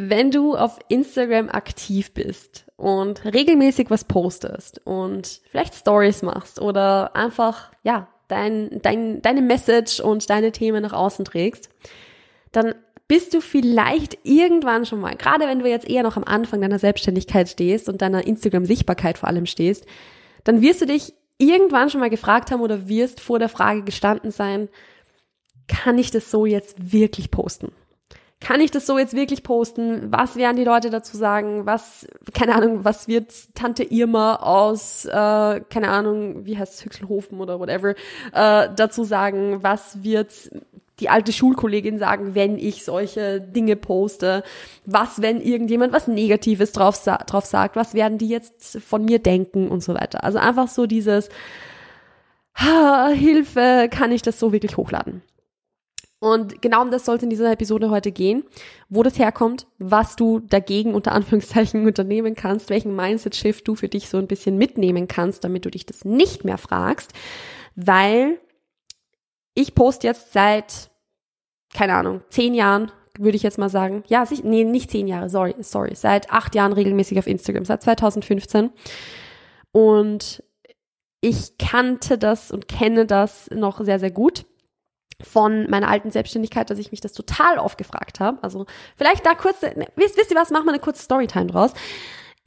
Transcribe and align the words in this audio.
Wenn 0.00 0.30
du 0.30 0.54
auf 0.54 0.78
Instagram 0.86 1.48
aktiv 1.48 2.14
bist 2.14 2.66
und 2.76 3.24
regelmäßig 3.24 3.90
was 3.90 4.04
postest 4.04 4.80
und 4.84 5.40
vielleicht 5.50 5.74
Stories 5.74 6.22
machst 6.22 6.60
oder 6.60 7.16
einfach, 7.16 7.72
ja, 7.82 8.06
dein, 8.28 8.78
dein, 8.80 9.20
deine 9.22 9.42
Message 9.42 9.98
und 9.98 10.30
deine 10.30 10.52
Themen 10.52 10.82
nach 10.82 10.92
außen 10.92 11.24
trägst, 11.24 11.68
dann 12.52 12.76
bist 13.08 13.34
du 13.34 13.40
vielleicht 13.40 14.18
irgendwann 14.22 14.86
schon 14.86 15.00
mal, 15.00 15.16
gerade 15.16 15.48
wenn 15.48 15.58
du 15.58 15.68
jetzt 15.68 15.90
eher 15.90 16.04
noch 16.04 16.16
am 16.16 16.22
Anfang 16.22 16.60
deiner 16.60 16.78
Selbstständigkeit 16.78 17.48
stehst 17.48 17.88
und 17.88 18.00
deiner 18.00 18.24
Instagram-Sichtbarkeit 18.24 19.18
vor 19.18 19.28
allem 19.28 19.46
stehst, 19.46 19.84
dann 20.44 20.62
wirst 20.62 20.80
du 20.80 20.86
dich 20.86 21.12
irgendwann 21.38 21.90
schon 21.90 21.98
mal 22.00 22.08
gefragt 22.08 22.52
haben 22.52 22.60
oder 22.60 22.88
wirst 22.88 23.18
vor 23.18 23.40
der 23.40 23.48
Frage 23.48 23.82
gestanden 23.82 24.30
sein, 24.30 24.68
kann 25.66 25.98
ich 25.98 26.12
das 26.12 26.30
so 26.30 26.46
jetzt 26.46 26.92
wirklich 26.92 27.32
posten? 27.32 27.72
Kann 28.40 28.60
ich 28.60 28.70
das 28.70 28.86
so 28.86 28.98
jetzt 28.98 29.14
wirklich 29.14 29.42
posten? 29.42 30.12
Was 30.12 30.36
werden 30.36 30.56
die 30.56 30.64
Leute 30.64 30.90
dazu 30.90 31.16
sagen? 31.16 31.66
Was, 31.66 32.06
keine 32.34 32.54
Ahnung, 32.54 32.84
was 32.84 33.08
wird 33.08 33.32
Tante 33.54 33.82
Irma 33.82 34.36
aus, 34.36 35.06
äh, 35.06 35.10
keine 35.68 35.90
Ahnung, 35.90 36.46
wie 36.46 36.56
heißt 36.56 36.74
es, 36.74 36.84
Hüchselhofen 36.84 37.40
oder 37.40 37.58
whatever, 37.58 37.94
äh, 38.32 38.68
dazu 38.74 39.02
sagen? 39.02 39.62
Was 39.62 40.04
wird 40.04 40.32
die 41.00 41.08
alte 41.08 41.32
Schulkollegin 41.32 41.98
sagen, 41.98 42.34
wenn 42.36 42.58
ich 42.58 42.84
solche 42.84 43.40
Dinge 43.40 43.74
poste? 43.74 44.44
Was, 44.86 45.20
wenn 45.20 45.40
irgendjemand 45.40 45.92
was 45.92 46.06
Negatives 46.06 46.72
drauf, 46.72 47.02
drauf 47.02 47.44
sagt? 47.44 47.74
Was 47.74 47.94
werden 47.94 48.18
die 48.18 48.28
jetzt 48.28 48.80
von 48.80 49.04
mir 49.04 49.18
denken 49.18 49.68
und 49.68 49.82
so 49.82 49.94
weiter? 49.94 50.22
Also 50.22 50.38
einfach 50.38 50.68
so 50.68 50.86
dieses, 50.86 51.28
ha, 52.54 53.08
Hilfe, 53.08 53.88
kann 53.90 54.12
ich 54.12 54.22
das 54.22 54.38
so 54.38 54.52
wirklich 54.52 54.76
hochladen? 54.76 55.22
Und 56.20 56.60
genau 56.60 56.82
um 56.82 56.90
das 56.90 57.04
soll 57.04 57.16
es 57.16 57.22
in 57.22 57.30
dieser 57.30 57.52
Episode 57.52 57.90
heute 57.90 58.10
gehen, 58.10 58.42
wo 58.88 59.04
das 59.04 59.18
herkommt, 59.18 59.68
was 59.78 60.16
du 60.16 60.40
dagegen 60.40 60.94
unter 60.94 61.12
Anführungszeichen 61.12 61.86
unternehmen 61.86 62.34
kannst, 62.34 62.70
welchen 62.70 62.96
Mindset-Shift 62.96 63.66
du 63.66 63.76
für 63.76 63.88
dich 63.88 64.08
so 64.08 64.18
ein 64.18 64.26
bisschen 64.26 64.58
mitnehmen 64.58 65.06
kannst, 65.06 65.44
damit 65.44 65.64
du 65.64 65.70
dich 65.70 65.86
das 65.86 66.04
nicht 66.04 66.44
mehr 66.44 66.58
fragst, 66.58 67.12
weil 67.76 68.40
ich 69.54 69.74
poste 69.74 70.08
jetzt 70.08 70.32
seit, 70.32 70.90
keine 71.72 71.94
Ahnung, 71.94 72.22
zehn 72.30 72.54
Jahren, 72.54 72.90
würde 73.16 73.36
ich 73.36 73.42
jetzt 73.42 73.58
mal 73.58 73.68
sagen, 73.68 74.02
ja, 74.08 74.24
nee, 74.42 74.64
nicht 74.64 74.90
zehn 74.90 75.06
Jahre, 75.06 75.28
sorry, 75.28 75.54
sorry, 75.60 75.94
seit 75.94 76.30
acht 76.30 76.54
Jahren 76.54 76.72
regelmäßig 76.72 77.18
auf 77.18 77.26
Instagram, 77.26 77.64
seit 77.64 77.82
2015 77.82 78.70
und 79.72 80.42
ich 81.20 81.58
kannte 81.58 82.18
das 82.18 82.50
und 82.50 82.68
kenne 82.68 83.06
das 83.06 83.50
noch 83.50 83.80
sehr, 83.84 83.98
sehr 83.98 84.12
gut 84.12 84.44
von 85.22 85.68
meiner 85.68 85.88
alten 85.88 86.10
Selbstständigkeit, 86.10 86.70
dass 86.70 86.78
ich 86.78 86.90
mich 86.92 87.00
das 87.00 87.12
total 87.12 87.58
oft 87.58 87.76
gefragt 87.76 88.20
habe. 88.20 88.38
Also 88.42 88.66
vielleicht 88.96 89.26
da 89.26 89.34
kurz, 89.34 89.62
wisst, 89.96 90.16
wisst 90.16 90.30
ihr 90.30 90.36
was, 90.36 90.50
machen 90.50 90.66
wir 90.66 90.72
eine 90.72 90.80
kurze 90.80 91.02
Storytime 91.02 91.46
draus. 91.46 91.72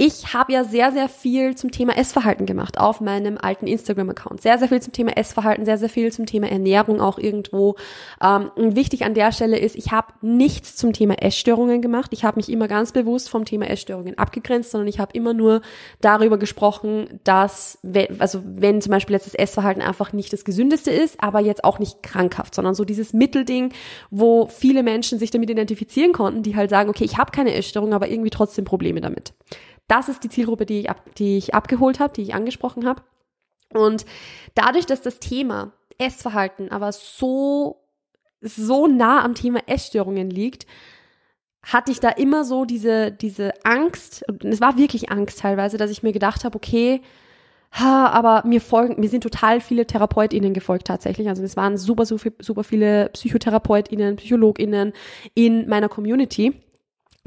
Ich 0.03 0.33
habe 0.33 0.51
ja 0.51 0.63
sehr, 0.63 0.91
sehr 0.91 1.07
viel 1.07 1.55
zum 1.55 1.69
Thema 1.69 1.95
Essverhalten 1.95 2.47
gemacht 2.47 2.79
auf 2.79 3.01
meinem 3.01 3.37
alten 3.39 3.67
Instagram-Account. 3.67 4.41
Sehr, 4.41 4.57
sehr 4.57 4.67
viel 4.67 4.81
zum 4.81 4.93
Thema 4.93 5.15
Essverhalten, 5.15 5.63
sehr, 5.63 5.77
sehr 5.77 5.89
viel 5.89 6.11
zum 6.11 6.25
Thema 6.25 6.49
Ernährung 6.49 6.99
auch 6.99 7.19
irgendwo. 7.19 7.75
Ähm, 8.19 8.49
und 8.55 8.75
wichtig 8.75 9.05
an 9.05 9.13
der 9.13 9.31
Stelle 9.31 9.59
ist, 9.59 9.75
ich 9.75 9.91
habe 9.91 10.07
nichts 10.21 10.75
zum 10.75 10.91
Thema 10.91 11.21
Essstörungen 11.21 11.83
gemacht. 11.83 12.13
Ich 12.13 12.23
habe 12.23 12.37
mich 12.37 12.49
immer 12.49 12.67
ganz 12.67 12.93
bewusst 12.93 13.29
vom 13.29 13.45
Thema 13.45 13.69
Essstörungen 13.69 14.17
abgegrenzt, 14.17 14.71
sondern 14.71 14.87
ich 14.87 14.99
habe 14.99 15.11
immer 15.13 15.35
nur 15.35 15.61
darüber 15.99 16.39
gesprochen, 16.39 17.19
dass, 17.23 17.77
also 18.17 18.41
wenn 18.43 18.81
zum 18.81 18.89
Beispiel 18.89 19.13
jetzt 19.13 19.27
das 19.27 19.35
Essverhalten 19.35 19.83
einfach 19.83 20.13
nicht 20.13 20.33
das 20.33 20.45
gesündeste 20.45 20.89
ist, 20.89 21.21
aber 21.21 21.41
jetzt 21.41 21.63
auch 21.63 21.77
nicht 21.77 22.01
krankhaft, 22.01 22.55
sondern 22.55 22.73
so 22.73 22.85
dieses 22.85 23.13
Mittelding, 23.13 23.71
wo 24.09 24.47
viele 24.47 24.81
Menschen 24.81 25.19
sich 25.19 25.29
damit 25.29 25.51
identifizieren 25.51 26.11
konnten, 26.11 26.41
die 26.41 26.55
halt 26.55 26.71
sagen, 26.71 26.89
okay, 26.89 27.03
ich 27.03 27.19
habe 27.19 27.29
keine 27.29 27.53
Essstörung, 27.53 27.93
aber 27.93 28.09
irgendwie 28.09 28.31
trotzdem 28.31 28.65
Probleme 28.65 28.99
damit. 28.99 29.33
Das 29.91 30.07
ist 30.07 30.23
die 30.23 30.29
Zielgruppe, 30.29 30.65
die 30.65 30.79
ich, 30.79 30.89
ab, 30.89 31.03
die 31.17 31.37
ich 31.37 31.53
abgeholt 31.53 31.99
habe, 31.99 32.13
die 32.13 32.21
ich 32.21 32.33
angesprochen 32.33 32.87
habe. 32.87 33.01
Und 33.73 34.05
dadurch, 34.55 34.85
dass 34.85 35.01
das 35.01 35.19
Thema 35.19 35.73
Essverhalten 35.97 36.71
aber 36.71 36.93
so, 36.93 37.83
so 38.39 38.87
nah 38.87 39.21
am 39.21 39.35
Thema 39.35 39.59
Essstörungen 39.67 40.29
liegt, 40.29 40.65
hatte 41.61 41.91
ich 41.91 41.99
da 41.99 42.07
immer 42.07 42.45
so 42.45 42.63
diese, 42.63 43.11
diese 43.11 43.51
Angst, 43.65 44.23
und 44.29 44.45
es 44.45 44.61
war 44.61 44.77
wirklich 44.77 45.11
Angst 45.11 45.39
teilweise, 45.39 45.75
dass 45.75 45.91
ich 45.91 46.03
mir 46.03 46.13
gedacht 46.13 46.45
habe, 46.45 46.55
okay, 46.55 47.01
ha, 47.73 48.07
aber 48.07 48.47
mir 48.47 48.61
folgen, 48.61 48.97
mir 48.97 49.09
sind 49.09 49.23
total 49.23 49.59
viele 49.59 49.85
TherapeutInnen 49.85 50.53
gefolgt 50.53 50.87
tatsächlich. 50.87 51.27
Also 51.27 51.43
es 51.43 51.57
waren 51.57 51.75
super, 51.75 52.05
super, 52.05 52.29
super 52.39 52.63
viele 52.63 53.09
PsychotherapeutInnen, 53.09 54.15
PsychologInnen 54.15 54.93
in 55.33 55.67
meiner 55.67 55.89
Community 55.89 56.53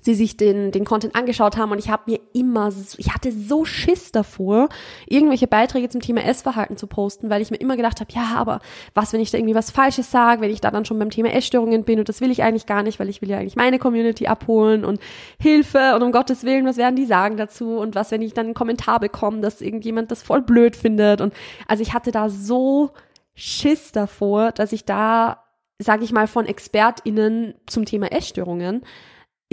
sie 0.05 0.15
sich 0.15 0.37
den, 0.37 0.71
den 0.71 0.85
Content 0.85 1.17
angeschaut 1.17 1.57
haben 1.57 1.73
und 1.73 1.79
ich 1.79 1.89
habe 1.89 2.03
mir 2.07 2.21
immer, 2.35 2.71
ich 2.99 3.15
hatte 3.15 3.33
so 3.33 3.65
Schiss 3.65 4.13
davor, 4.13 4.69
irgendwelche 5.07 5.47
Beiträge 5.47 5.89
zum 5.89 6.03
Thema 6.03 6.23
Essverhalten 6.23 6.77
zu 6.77 6.87
posten, 6.87 7.31
weil 7.31 7.41
ich 7.41 7.51
mir 7.51 7.57
immer 7.57 7.77
gedacht 7.77 8.01
habe, 8.01 8.13
ja, 8.13 8.35
aber 8.37 8.61
was, 8.93 9.15
wenn 9.15 9.21
ich 9.21 9.31
da 9.31 9.39
irgendwie 9.39 9.55
was 9.55 9.71
Falsches 9.71 10.11
sage, 10.11 10.43
wenn 10.43 10.51
ich 10.51 10.61
da 10.61 10.71
dann 10.71 10.85
schon 10.85 10.99
beim 10.99 11.09
Thema 11.09 11.33
Essstörungen 11.33 11.85
bin 11.85 11.99
und 11.99 12.09
das 12.11 12.21
will 12.21 12.31
ich 12.31 12.43
eigentlich 12.43 12.67
gar 12.67 12.83
nicht, 12.83 13.01
weil 13.01 13.09
ich 13.09 13.23
will 13.23 13.31
ja 13.31 13.39
eigentlich 13.39 13.57
meine 13.57 13.79
Community 13.79 14.27
abholen 14.27 14.85
und 14.85 15.01
Hilfe 15.41 15.95
und 15.95 16.03
um 16.03 16.13
Gottes 16.13 16.45
Willen, 16.45 16.67
was 16.67 16.77
werden 16.77 16.97
die 16.97 17.07
sagen 17.07 17.39
dazu 17.39 17.79
und 17.79 17.95
was, 17.95 18.11
wenn 18.11 18.21
ich 18.21 18.35
dann 18.35 18.47
einen 18.47 18.55
Kommentar 18.55 19.01
bekomme, 19.01 19.41
dass 19.41 19.63
irgendjemand 19.63 20.11
das 20.11 20.23
voll 20.23 20.43
blöd 20.43 20.77
findet 20.77 21.23
und 21.23 21.33
also 21.67 21.83
ich 21.83 21.95
hatte 21.95 22.13
da 22.13 22.29
so 22.29 22.91
Schiss 23.35 23.91
davor, 23.93 24.53
dass 24.53 24.73
ich 24.73 24.85
da, 24.85 25.45
sage 25.79 26.05
ich 26.05 26.13
mal, 26.13 26.27
von 26.27 26.45
ExpertInnen 26.45 27.55
zum 27.67 27.87
Thema 27.87 28.13
Essstörungen 28.13 28.83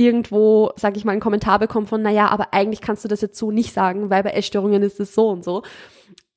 irgendwo, 0.01 0.71
sag 0.75 0.97
ich 0.97 1.05
mal, 1.05 1.11
einen 1.11 1.21
Kommentar 1.21 1.59
bekommen 1.59 1.87
von, 1.87 2.01
naja, 2.01 2.27
aber 2.27 2.53
eigentlich 2.53 2.81
kannst 2.81 3.03
du 3.03 3.07
das 3.07 3.21
jetzt 3.21 3.37
so 3.37 3.51
nicht 3.51 3.73
sagen, 3.73 4.09
weil 4.09 4.23
bei 4.23 4.31
Essstörungen 4.31 4.83
ist 4.83 4.99
es 4.99 5.13
so 5.13 5.29
und 5.29 5.43
so. 5.43 5.63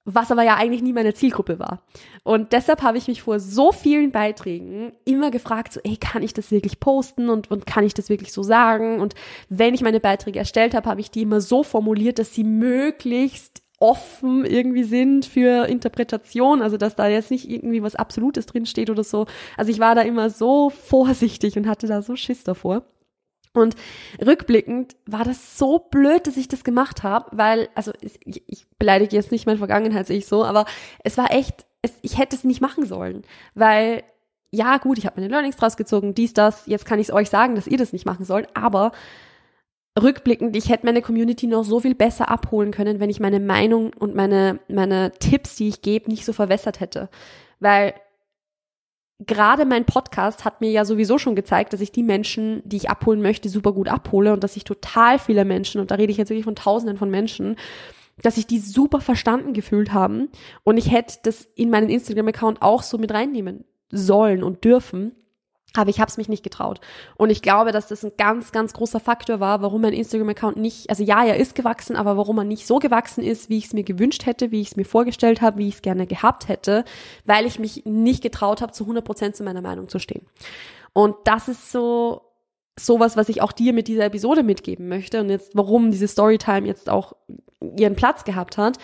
Was 0.06 0.30
aber 0.30 0.42
ja 0.42 0.56
eigentlich 0.56 0.82
nie 0.82 0.92
meine 0.92 1.14
Zielgruppe 1.14 1.58
war. 1.58 1.82
Und 2.24 2.52
deshalb 2.52 2.82
habe 2.82 2.98
ich 2.98 3.08
mich 3.08 3.22
vor 3.22 3.40
so 3.40 3.72
vielen 3.72 4.12
Beiträgen 4.12 4.92
immer 5.06 5.30
gefragt, 5.30 5.72
so, 5.72 5.80
ey, 5.82 5.96
kann 5.96 6.22
ich 6.22 6.34
das 6.34 6.50
wirklich 6.50 6.78
posten 6.78 7.30
und, 7.30 7.50
und 7.50 7.64
kann 7.64 7.84
ich 7.84 7.94
das 7.94 8.10
wirklich 8.10 8.30
so 8.30 8.42
sagen? 8.42 9.00
Und 9.00 9.14
wenn 9.48 9.72
ich 9.72 9.80
meine 9.80 10.00
Beiträge 10.00 10.38
erstellt 10.38 10.74
habe, 10.74 10.90
habe 10.90 11.00
ich 11.00 11.10
die 11.10 11.22
immer 11.22 11.40
so 11.40 11.62
formuliert, 11.62 12.18
dass 12.18 12.34
sie 12.34 12.44
möglichst 12.44 13.62
offen 13.78 14.44
irgendwie 14.44 14.84
sind 14.84 15.26
für 15.26 15.66
Interpretation, 15.66 16.62
also 16.62 16.76
dass 16.76 16.96
da 16.96 17.08
jetzt 17.08 17.30
nicht 17.30 17.50
irgendwie 17.50 17.82
was 17.82 17.96
Absolutes 17.96 18.46
drinsteht 18.46 18.90
oder 18.90 19.04
so. 19.04 19.26
Also 19.56 19.70
ich 19.70 19.78
war 19.78 19.94
da 19.94 20.02
immer 20.02 20.30
so 20.30 20.70
vorsichtig 20.70 21.56
und 21.56 21.66
hatte 21.66 21.86
da 21.86 22.02
so 22.02 22.16
Schiss 22.16 22.44
davor. 22.44 22.84
Und 23.54 23.76
rückblickend 24.24 24.96
war 25.06 25.24
das 25.24 25.56
so 25.56 25.78
blöd, 25.78 26.26
dass 26.26 26.36
ich 26.36 26.48
das 26.48 26.64
gemacht 26.64 27.04
habe, 27.04 27.26
weil, 27.36 27.68
also 27.74 27.92
ich, 28.00 28.42
ich 28.46 28.66
beleidige 28.78 29.14
jetzt 29.14 29.30
nicht 29.30 29.46
meine 29.46 29.58
Vergangenheit, 29.58 30.08
sehe 30.08 30.18
ich 30.18 30.26
so, 30.26 30.44
aber 30.44 30.66
es 31.04 31.16
war 31.16 31.32
echt, 31.32 31.64
es, 31.80 31.92
ich 32.02 32.18
hätte 32.18 32.34
es 32.34 32.42
nicht 32.42 32.60
machen 32.60 32.84
sollen, 32.84 33.22
weil 33.54 34.02
ja 34.50 34.78
gut, 34.78 34.98
ich 34.98 35.06
habe 35.06 35.20
meine 35.20 35.30
Learnings 35.30 35.56
draus 35.56 35.76
gezogen, 35.76 36.14
dies, 36.14 36.32
das, 36.32 36.66
jetzt 36.66 36.84
kann 36.84 36.98
ich 36.98 37.08
es 37.08 37.14
euch 37.14 37.30
sagen, 37.30 37.54
dass 37.54 37.66
ihr 37.66 37.78
das 37.78 37.92
nicht 37.92 38.06
machen 38.06 38.24
sollt, 38.24 38.48
aber 38.54 38.92
rückblickend, 40.00 40.56
ich 40.56 40.68
hätte 40.68 40.86
meine 40.86 41.02
Community 41.02 41.46
noch 41.46 41.64
so 41.64 41.80
viel 41.80 41.94
besser 41.94 42.28
abholen 42.28 42.72
können, 42.72 42.98
wenn 42.98 43.10
ich 43.10 43.20
meine 43.20 43.40
Meinung 43.40 43.92
und 43.98 44.14
meine, 44.14 44.58
meine 44.68 45.12
Tipps, 45.12 45.56
die 45.56 45.68
ich 45.68 45.82
gebe, 45.82 46.10
nicht 46.10 46.24
so 46.24 46.32
verwässert 46.32 46.80
hätte. 46.80 47.08
Weil 47.60 47.94
gerade 49.20 49.64
mein 49.64 49.84
Podcast 49.84 50.44
hat 50.44 50.60
mir 50.60 50.70
ja 50.70 50.84
sowieso 50.84 51.18
schon 51.18 51.36
gezeigt, 51.36 51.72
dass 51.72 51.80
ich 51.80 51.92
die 51.92 52.02
Menschen, 52.02 52.62
die 52.64 52.76
ich 52.76 52.90
abholen 52.90 53.22
möchte, 53.22 53.48
super 53.48 53.72
gut 53.72 53.88
abhole 53.88 54.32
und 54.32 54.42
dass 54.42 54.56
ich 54.56 54.64
total 54.64 55.18
viele 55.18 55.44
Menschen, 55.44 55.80
und 55.80 55.90
da 55.90 55.94
rede 55.94 56.10
ich 56.10 56.18
jetzt 56.18 56.30
wirklich 56.30 56.44
von 56.44 56.56
Tausenden 56.56 56.96
von 56.96 57.10
Menschen, 57.10 57.56
dass 58.22 58.36
ich 58.36 58.46
die 58.46 58.58
super 58.58 59.00
verstanden 59.00 59.52
gefühlt 59.52 59.92
haben 59.92 60.28
und 60.62 60.76
ich 60.76 60.90
hätte 60.90 61.18
das 61.22 61.44
in 61.54 61.70
meinen 61.70 61.90
Instagram-Account 61.90 62.62
auch 62.62 62.82
so 62.82 62.98
mit 62.98 63.12
reinnehmen 63.12 63.64
sollen 63.90 64.42
und 64.42 64.64
dürfen. 64.64 65.12
Aber 65.76 65.90
ich 65.90 66.00
habe 66.00 66.08
es 66.08 66.16
mich 66.16 66.28
nicht 66.28 66.44
getraut. 66.44 66.80
Und 67.16 67.30
ich 67.30 67.42
glaube, 67.42 67.72
dass 67.72 67.88
das 67.88 68.04
ein 68.04 68.12
ganz, 68.16 68.52
ganz 68.52 68.72
großer 68.72 69.00
Faktor 69.00 69.40
war, 69.40 69.60
warum 69.60 69.82
mein 69.82 69.92
Instagram-Account 69.92 70.56
nicht, 70.56 70.88
also 70.88 71.02
ja, 71.02 71.24
er 71.24 71.36
ist 71.36 71.54
gewachsen, 71.54 71.96
aber 71.96 72.16
warum 72.16 72.38
er 72.38 72.44
nicht 72.44 72.66
so 72.66 72.78
gewachsen 72.78 73.24
ist, 73.24 73.48
wie 73.50 73.58
ich 73.58 73.66
es 73.66 73.72
mir 73.72 73.82
gewünscht 73.82 74.24
hätte, 74.24 74.52
wie 74.52 74.60
ich 74.60 74.68
es 74.68 74.76
mir 74.76 74.84
vorgestellt 74.84 75.42
habe, 75.42 75.58
wie 75.58 75.68
ich 75.68 75.74
es 75.74 75.82
gerne 75.82 76.06
gehabt 76.06 76.48
hätte, 76.48 76.84
weil 77.24 77.44
ich 77.44 77.58
mich 77.58 77.84
nicht 77.84 78.22
getraut 78.22 78.62
habe, 78.62 78.72
zu 78.72 78.84
100 78.84 79.04
Prozent 79.04 79.36
zu 79.36 79.42
meiner 79.42 79.62
Meinung 79.62 79.88
zu 79.88 79.98
stehen. 79.98 80.26
Und 80.92 81.16
das 81.24 81.48
ist 81.48 81.72
so 81.72 82.22
sowas, 82.78 83.16
was 83.16 83.28
ich 83.28 83.40
auch 83.40 83.52
dir 83.52 83.72
mit 83.72 83.88
dieser 83.88 84.04
Episode 84.04 84.42
mitgeben 84.42 84.88
möchte 84.88 85.20
und 85.20 85.30
jetzt, 85.30 85.52
warum 85.54 85.90
diese 85.90 86.08
Storytime 86.08 86.66
jetzt 86.66 86.90
auch 86.90 87.14
ihren 87.60 87.94
Platz 87.94 88.24
gehabt 88.24 88.58
hat, 88.58 88.78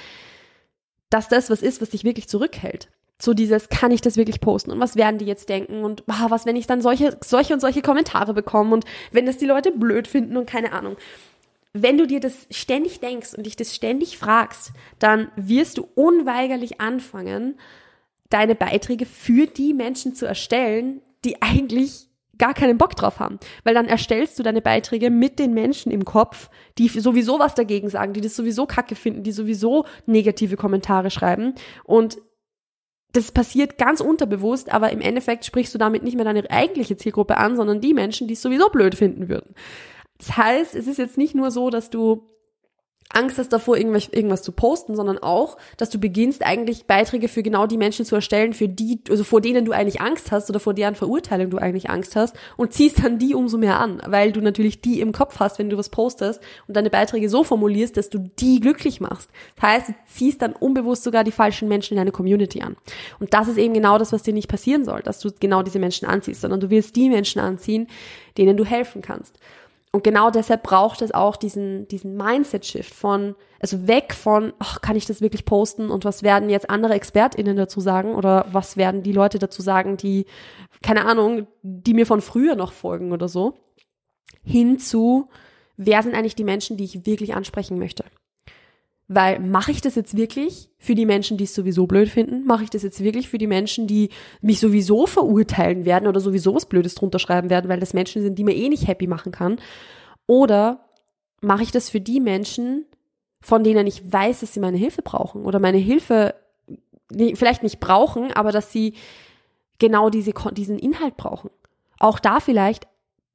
dass 1.09 1.29
das 1.29 1.51
was 1.51 1.61
ist, 1.63 1.81
was 1.83 1.91
dich 1.91 2.05
wirklich 2.05 2.29
zurückhält 2.29 2.89
so 3.21 3.35
dieses, 3.35 3.69
kann 3.69 3.93
ich 3.93 4.01
das 4.01 4.17
wirklich 4.17 4.41
posten 4.41 4.71
und 4.71 4.81
was 4.81 4.97
werden 4.97 5.19
die 5.19 5.27
jetzt 5.27 5.49
denken 5.49 5.85
und 5.85 6.03
ah, 6.09 6.27
was, 6.31 6.47
wenn 6.47 6.57
ich 6.57 6.67
dann 6.67 6.81
solche, 6.81 7.19
solche 7.23 7.55
und 7.55 7.61
solche 7.61 7.83
Kommentare 7.83 8.35
bekomme 8.35 8.75
und 8.75 8.85
wenn 9.13 9.27
das 9.27 9.37
die 9.37 9.47
Leute 9.47 9.71
blöd 9.71 10.09
finden 10.09 10.37
und 10.37 10.49
keine 10.49 10.73
Ahnung. 10.73 10.97
Wenn 11.73 11.99
du 11.99 12.07
dir 12.07 12.19
das 12.19 12.47
ständig 12.51 12.99
denkst 12.99 13.35
und 13.35 13.45
dich 13.45 13.55
das 13.55 13.75
ständig 13.75 14.19
fragst, 14.19 14.73
dann 14.99 15.31
wirst 15.37 15.79
du 15.79 15.87
unweigerlich 15.95 16.81
anfangen, 16.81 17.59
deine 18.29 18.55
Beiträge 18.55 19.07
für 19.07 19.47
die 19.47 19.75
Menschen 19.75 20.15
zu 20.15 20.27
erstellen, 20.27 21.03
die 21.25 21.43
eigentlich 21.43 22.09
gar 22.39 22.55
keinen 22.55 22.79
Bock 22.79 22.97
drauf 22.97 23.21
haben. 23.21 23.39
Weil 23.63 23.75
dann 23.75 23.87
erstellst 23.87 24.39
du 24.39 24.43
deine 24.43 24.63
Beiträge 24.63 25.11
mit 25.11 25.39
den 25.39 25.53
Menschen 25.53 25.93
im 25.93 26.05
Kopf, 26.05 26.49
die 26.79 26.89
sowieso 26.89 27.39
was 27.39 27.55
dagegen 27.55 27.89
sagen, 27.89 28.15
die 28.15 28.21
das 28.21 28.35
sowieso 28.35 28.67
kacke 28.67 28.97
finden, 28.97 29.23
die 29.23 29.33
sowieso 29.33 29.85
negative 30.07 30.57
Kommentare 30.57 31.11
schreiben. 31.11 31.55
Und 31.85 32.19
das 33.13 33.33
passiert 33.33 33.79
ganz 33.79 34.01
unterbewusst, 34.01 34.73
aber 34.73 34.91
im 34.91 35.01
Endeffekt 35.01 35.45
sprichst 35.45 35.75
du 35.75 35.79
damit 35.79 36.03
nicht 36.03 36.17
mehr 36.17 36.25
deine 36.25 36.49
eigentliche 36.51 36.97
Zielgruppe 36.97 37.37
an, 37.37 37.57
sondern 37.57 37.81
die 37.81 37.95
Menschen, 37.95 38.29
die 38.29 38.35
es 38.35 38.43
sowieso 38.43 38.69
blöd 38.69 38.95
finden 38.95 39.29
würden. 39.29 39.55
Das 40.19 40.37
heißt, 40.37 40.75
es 40.75 40.87
ist 40.87 40.99
jetzt 40.99 41.19
nicht 41.19 41.35
nur 41.35 41.51
so, 41.51 41.71
dass 41.71 41.91
du 41.91 42.27
Angst 43.13 43.39
hast 43.39 43.53
davor, 43.53 43.77
irgendwas, 43.77 44.43
zu 44.43 44.53
posten, 44.53 44.95
sondern 44.95 45.19
auch, 45.19 45.57
dass 45.77 45.91
du 45.91 45.99
beginnst, 45.99 46.47
eigentlich 46.47 46.87
Beiträge 46.87 47.29
für 47.29 47.43
genau 47.43 47.67
die 47.67 47.77
Menschen 47.77 48.05
zu 48.05 48.15
erstellen, 48.15 48.53
für 48.53 48.69
die, 48.69 49.01
also 49.11 49.25
vor 49.25 49.41
denen 49.41 49.65
du 49.65 49.73
eigentlich 49.73 50.01
Angst 50.01 50.31
hast 50.31 50.49
oder 50.49 50.61
vor 50.61 50.75
deren 50.75 50.95
Verurteilung 50.95 51.51
du 51.51 51.59
eigentlich 51.59 51.91
Angst 51.91 52.15
hast 52.15 52.37
und 52.57 52.73
ziehst 52.73 53.05
dann 53.05 53.19
die 53.19 53.35
umso 53.35 53.59
mehr 53.59 53.81
an, 53.81 54.01
weil 54.07 54.31
du 54.31 54.41
natürlich 54.41 54.81
die 54.81 55.01
im 55.01 55.13
Kopf 55.13 55.41
hast, 55.41 55.59
wenn 55.59 55.71
du 55.71 55.77
was 55.77 55.89
postest 55.89 56.41
und 56.69 56.77
deine 56.77 56.91
Beiträge 56.91 57.29
so 57.29 57.43
formulierst, 57.43 57.97
dass 57.97 58.11
du 58.11 58.31
die 58.39 58.61
glücklich 58.61 59.01
machst. 59.01 59.31
Das 59.57 59.71
heißt, 59.71 59.89
du 59.89 59.95
ziehst 60.07 60.43
dann 60.43 60.53
unbewusst 60.53 61.03
sogar 61.03 61.25
die 61.25 61.33
falschen 61.33 61.69
Menschen 61.69 61.95
in 61.95 61.99
deine 61.99 62.13
Community 62.13 62.63
an. 62.63 62.77
Und 63.19 63.35
das 63.35 63.49
ist 63.49 63.59
eben 63.59 63.75
genau 63.75 63.99
das, 63.99 64.13
was 64.13 64.23
dir 64.23 64.35
nicht 64.35 64.49
passieren 64.49 64.85
soll, 64.85 65.03
dass 65.03 65.19
du 65.19 65.31
genau 65.41 65.63
diese 65.63 65.81
Menschen 65.81 66.07
anziehst, 66.07 66.43
sondern 66.43 66.61
du 66.61 66.71
willst 66.71 66.95
die 66.95 67.09
Menschen 67.09 67.41
anziehen, 67.41 67.89
denen 68.39 68.57
du 68.57 68.65
helfen 68.65 69.03
kannst. 69.03 69.37
Und 69.93 70.05
genau 70.05 70.31
deshalb 70.31 70.63
braucht 70.63 71.03
es 71.03 71.13
auch 71.13 71.37
diesen, 71.37 71.89
diesen 71.89 72.17
Mindset-Shift 72.17 72.95
von, 72.95 73.35
also 73.59 73.89
weg 73.89 74.15
von, 74.15 74.53
ach, 74.61 74.81
kann 74.81 74.95
ich 74.95 75.05
das 75.05 75.21
wirklich 75.21 75.45
posten 75.45 75.91
und 75.91 76.05
was 76.05 76.23
werden 76.23 76.49
jetzt 76.49 76.71
andere 76.71 76.95
ExpertInnen 76.95 77.57
dazu 77.57 77.81
sagen 77.81 78.15
oder 78.15 78.47
was 78.53 78.77
werden 78.77 79.03
die 79.03 79.13
Leute 79.13 79.41
dazu 79.41 79.63
sagen, 79.63 79.97
die, 79.97 80.27
keine 80.81 81.07
Ahnung, 81.07 81.49
die 81.63 81.95
mir 81.95 82.07
von 82.07 82.21
früher 82.21 82.55
noch 82.55 82.73
folgen 82.73 83.11
oder 83.11 83.29
so, 83.29 83.55
hin 84.45 84.79
zu, 84.79 85.29
wer 85.77 86.03
sind 86.05 86.15
eigentlich 86.15 86.37
die 86.37 86.45
Menschen, 86.45 86.77
die 86.77 86.85
ich 86.85 87.05
wirklich 87.05 87.35
ansprechen 87.35 87.79
möchte. 87.79 88.05
Weil 89.13 89.41
mache 89.41 89.73
ich 89.73 89.81
das 89.81 89.97
jetzt 89.97 90.17
wirklich 90.17 90.71
für 90.79 90.95
die 90.95 91.05
Menschen, 91.05 91.37
die 91.37 91.43
es 91.43 91.53
sowieso 91.53 91.89
blöd 91.89 92.09
finden? 92.09 92.45
Mache 92.45 92.63
ich 92.63 92.71
das 92.71 92.85
jetzt 92.85 93.03
wirklich 93.03 93.29
für 93.29 93.39
die 93.39 93.49
Menschen, 93.49 93.89
die 93.89 94.11
mich 94.41 94.61
sowieso 94.61 95.05
verurteilen 95.09 95.85
werden 95.85 96.07
oder 96.07 96.21
sowieso 96.21 96.55
was 96.55 96.67
Blödes 96.67 96.95
drunter 96.95 97.19
schreiben 97.19 97.51
werden, 97.51 97.69
weil 97.69 97.81
das 97.81 97.93
Menschen 97.93 98.23
sind, 98.23 98.39
die 98.39 98.45
mir 98.45 98.55
eh 98.55 98.69
nicht 98.69 98.87
happy 98.87 99.09
machen 99.09 99.33
kann? 99.33 99.59
Oder 100.29 100.85
mache 101.41 101.65
ich 101.65 101.73
das 101.73 101.91
für 101.91 102.01
die 102.01 102.21
Menschen, 102.21 102.87
von 103.41 103.65
denen 103.65 103.85
ich 103.89 104.13
weiß, 104.13 104.41
dass 104.41 104.55
sie 104.55 104.61
meine 104.61 104.79
Hilfe 104.79 105.03
brauchen 105.03 105.45
oder 105.45 105.59
meine 105.59 105.79
Hilfe 105.79 106.37
vielleicht 107.35 107.65
nicht 107.65 107.81
brauchen, 107.81 108.33
aber 108.33 108.53
dass 108.53 108.71
sie 108.71 108.95
genau 109.81 110.09
diese, 110.09 110.33
diesen 110.53 110.79
Inhalt 110.79 111.17
brauchen? 111.17 111.51
Auch 111.99 112.21
da 112.21 112.39
vielleicht 112.39 112.87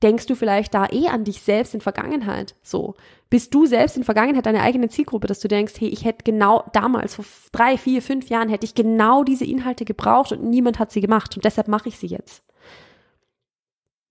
denkst 0.04 0.26
du 0.26 0.36
vielleicht 0.36 0.74
da 0.74 0.88
eh 0.92 1.08
an 1.08 1.24
dich 1.24 1.42
selbst 1.42 1.74
in 1.74 1.82
Vergangenheit. 1.82 2.56
So. 2.62 2.96
Bist 3.30 3.54
du 3.54 3.66
selbst 3.66 3.98
in 3.98 4.04
Vergangenheit 4.04 4.46
deine 4.46 4.62
eigene 4.62 4.90
Zielgruppe, 4.90 5.28
dass 5.28 5.40
du 5.40 5.48
denkst, 5.48 5.74
hey, 5.80 5.88
ich 5.88 6.06
hätte 6.06 6.24
genau 6.24 6.64
damals, 6.74 7.16
vor 7.16 7.26
drei, 7.52 7.78
vier, 7.78 8.02
fünf 8.02 8.30
Jahren, 8.30 8.50
hätte 8.50 8.66
ich 8.66 8.76
genau 8.76 9.24
diese 9.24 9.46
Inhalte 9.46 9.86
gebraucht 9.86 10.32
und 10.32 10.44
niemand 10.44 10.80
hat 10.80 10.92
sie 10.92 11.02
gemacht 11.02 11.36
und 11.36 11.46
deshalb 11.46 11.68
mache 11.68 11.90
ich 11.90 11.98
sie 11.98 12.08
jetzt. 12.08 12.44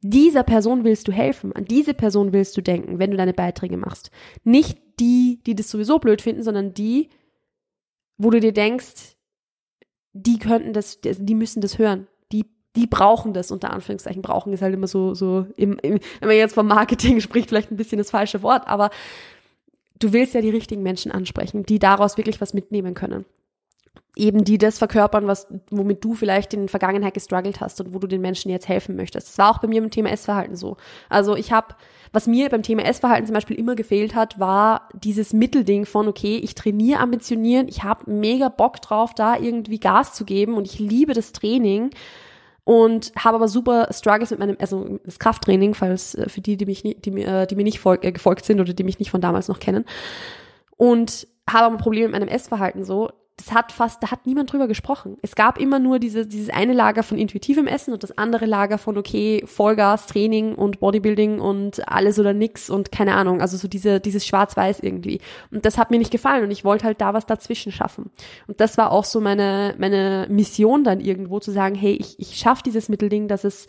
Dieser 0.01 0.43
Person 0.43 0.85
willst 0.85 1.09
du 1.09 1.13
helfen, 1.13 1.55
an 1.55 1.65
diese 1.65 1.95
Person 1.95 2.33
willst 2.33 2.57
du 2.57 2.61
denken, 2.61 2.99
wenn 2.99 3.11
du 3.11 3.17
deine 3.17 3.33
Beiträge 3.33 3.79
machst. 3.79 4.11
Nicht 4.43 4.79
die, 5.01 5.41
die 5.47 5.55
das 5.55 5.71
sowieso 5.71 5.99
blöd 5.99 6.21
finden, 6.21 6.43
sondern 6.43 6.75
die, 6.75 7.09
wo 8.19 8.31
du 8.31 8.41
dir 8.41 8.53
denkst, 8.53 9.17
die 10.13 10.39
könnten 10.39 10.73
das, 10.73 11.01
die 11.01 11.35
müssen 11.35 11.61
das 11.61 11.79
hören 11.79 12.07
die 12.77 12.87
brauchen 12.87 13.33
das, 13.33 13.51
unter 13.51 13.71
Anführungszeichen, 13.71 14.23
brauchen 14.23 14.53
ist 14.53 14.63
halt 14.63 14.75
immer 14.75 14.89
so, 14.89 15.15
so 15.15 15.47
im, 15.57 15.79
im, 15.83 16.01
wenn 16.21 16.29
man 16.29 16.37
jetzt 16.37 16.55
vom 16.55 16.67
Marketing 16.67 17.21
spricht, 17.23 17.49
vielleicht 17.49 17.71
ein 17.71 17.77
bisschen 17.77 17.99
das 17.99 18.11
falsche 18.11 18.43
Wort, 18.43 18.67
aber 18.67 18.91
du 19.99 20.13
willst 20.13 20.35
ja 20.35 20.41
die 20.41 20.51
richtigen 20.51 20.83
Menschen 20.83 21.13
ansprechen, 21.13 21.65
die 21.65 21.79
daraus 21.79 22.17
wirklich 22.17 22.41
was 22.41 22.55
mitnehmen 22.55 22.95
können. 22.95 23.25
Eben 24.17 24.45
die 24.45 24.59
das 24.59 24.79
verkörpern, 24.79 25.27
was, 25.27 25.49
womit 25.71 26.05
du 26.05 26.15
vielleicht 26.15 26.55
in 26.55 26.63
der 26.63 26.69
Vergangenheit 26.69 27.15
gestruggelt 27.15 27.61
hast 27.61 27.81
und 27.81 27.93
wo 27.93 27.99
du 27.99 28.07
den 28.07 28.21
Menschen 28.21 28.49
jetzt 28.49 28.69
helfen 28.69 28.95
möchtest. 28.95 29.29
Das 29.29 29.39
war 29.39 29.51
auch 29.51 29.59
bei 29.59 29.67
mir 29.67 29.83
im 29.83 29.91
Thema 29.91 30.11
Essverhalten 30.11 30.55
so. 30.55 30.77
Also 31.09 31.35
ich 31.35 31.51
habe, 31.51 31.75
was 32.13 32.29
mir 32.29 32.49
beim 32.49 32.63
Thema 32.63 32.85
Essverhalten 32.85 33.27
zum 33.27 33.35
Beispiel 33.35 33.59
immer 33.59 33.75
gefehlt 33.75 34.15
hat, 34.15 34.39
war 34.39 34.89
dieses 34.95 35.33
Mittelding 35.33 35.85
von, 35.85 36.07
okay, 36.07 36.37
ich 36.37 36.55
trainiere 36.55 37.01
ambitionieren, 37.01 37.67
ich 37.67 37.83
habe 37.83 38.09
mega 38.09 38.51
Bock 38.51 38.81
drauf, 38.83 39.15
da 39.15 39.37
irgendwie 39.37 39.81
Gas 39.81 40.15
zu 40.15 40.25
geben 40.25 40.55
und 40.55 40.67
ich 40.67 40.79
liebe 40.79 41.13
das 41.13 41.33
Training 41.33 41.91
und 42.65 43.13
habe 43.17 43.37
aber 43.37 43.49
super 43.49 43.89
Struggles 43.93 44.31
mit 44.31 44.41
meinem, 44.41 44.57
also 44.59 44.99
das 45.05 45.19
Krafttraining, 45.19 45.75
falls 45.75 46.15
äh, 46.15 46.29
für 46.29 46.41
die, 46.41 46.57
die 46.57 46.67
mich, 46.67 46.83
nie, 46.83 46.95
die, 46.95 47.11
mir, 47.11 47.29
äh, 47.29 47.47
die 47.47 47.57
mir 47.57 47.65
nicht 47.65 47.79
folg, 47.79 48.05
äh, 48.05 48.13
gefolgt 48.13 48.45
sind 48.45 48.61
oder 48.61 48.73
die 48.73 48.85
mich 48.85 48.99
nicht 48.99 49.11
von 49.11 49.21
damals 49.21 49.49
noch 49.49 49.59
kennen. 49.59 49.85
Und 50.77 51.29
habe 51.49 51.67
aber 51.67 51.77
Probleme 51.77 52.09
mit 52.09 52.21
meinem 52.21 52.29
Essverhalten 52.29 52.85
so, 52.85 53.11
das 53.45 53.55
hat 53.55 53.73
fast, 53.73 54.03
da 54.03 54.11
hat 54.11 54.27
niemand 54.27 54.53
drüber 54.53 54.69
gesprochen. 54.69 55.19
Es 55.23 55.35
gab 55.35 55.59
immer 55.59 55.79
nur 55.79 55.99
diese, 55.99 56.27
dieses 56.27 56.51
eine 56.51 56.73
Lager 56.73 57.03
von 57.03 57.19
intuitivem 57.19 57.67
Essen 57.67 57.93
und 57.93 58.03
das 58.03 58.17
andere 58.17 58.47
Lager 58.47 58.79
von, 58.79 58.97
okay, 58.97 59.43
Vollgas, 59.47 60.07
Training 60.07 60.55
und 60.55 60.81
Bodybuilding 60.81 61.41
und 61.41 61.87
alles 61.89 62.19
oder 62.19 62.33
nix 62.33 62.71
und 62.71 62.91
keine 62.91 63.15
Ahnung, 63.15 63.41
also 63.41 63.57
so 63.57 63.69
diese, 63.69 64.01
dieses 64.01 64.27
Schwarz-Weiß 64.27 64.81
irgendwie. 64.81 65.21
Und 65.51 65.67
das 65.67 65.77
hat 65.77 65.91
mir 65.91 65.99
nicht 65.99 66.11
gefallen 66.11 66.45
und 66.45 66.51
ich 66.51 66.65
wollte 66.65 66.85
halt 66.85 67.01
da 67.01 67.13
was 67.13 67.27
dazwischen 67.27 67.73
schaffen. 67.73 68.11
Und 68.47 68.61
das 68.61 68.79
war 68.79 68.93
auch 68.93 69.05
so 69.05 69.21
meine, 69.21 69.75
meine 69.79 70.27
Mission 70.31 70.85
dann 70.85 71.01
irgendwo 71.01 71.39
zu 71.41 71.51
sagen, 71.51 71.75
hey, 71.75 71.93
ich, 71.93 72.19
ich 72.19 72.37
schaffe 72.37 72.63
dieses 72.65 72.89
Mittelding, 72.89 73.29
dass 73.29 73.45
es 73.45 73.67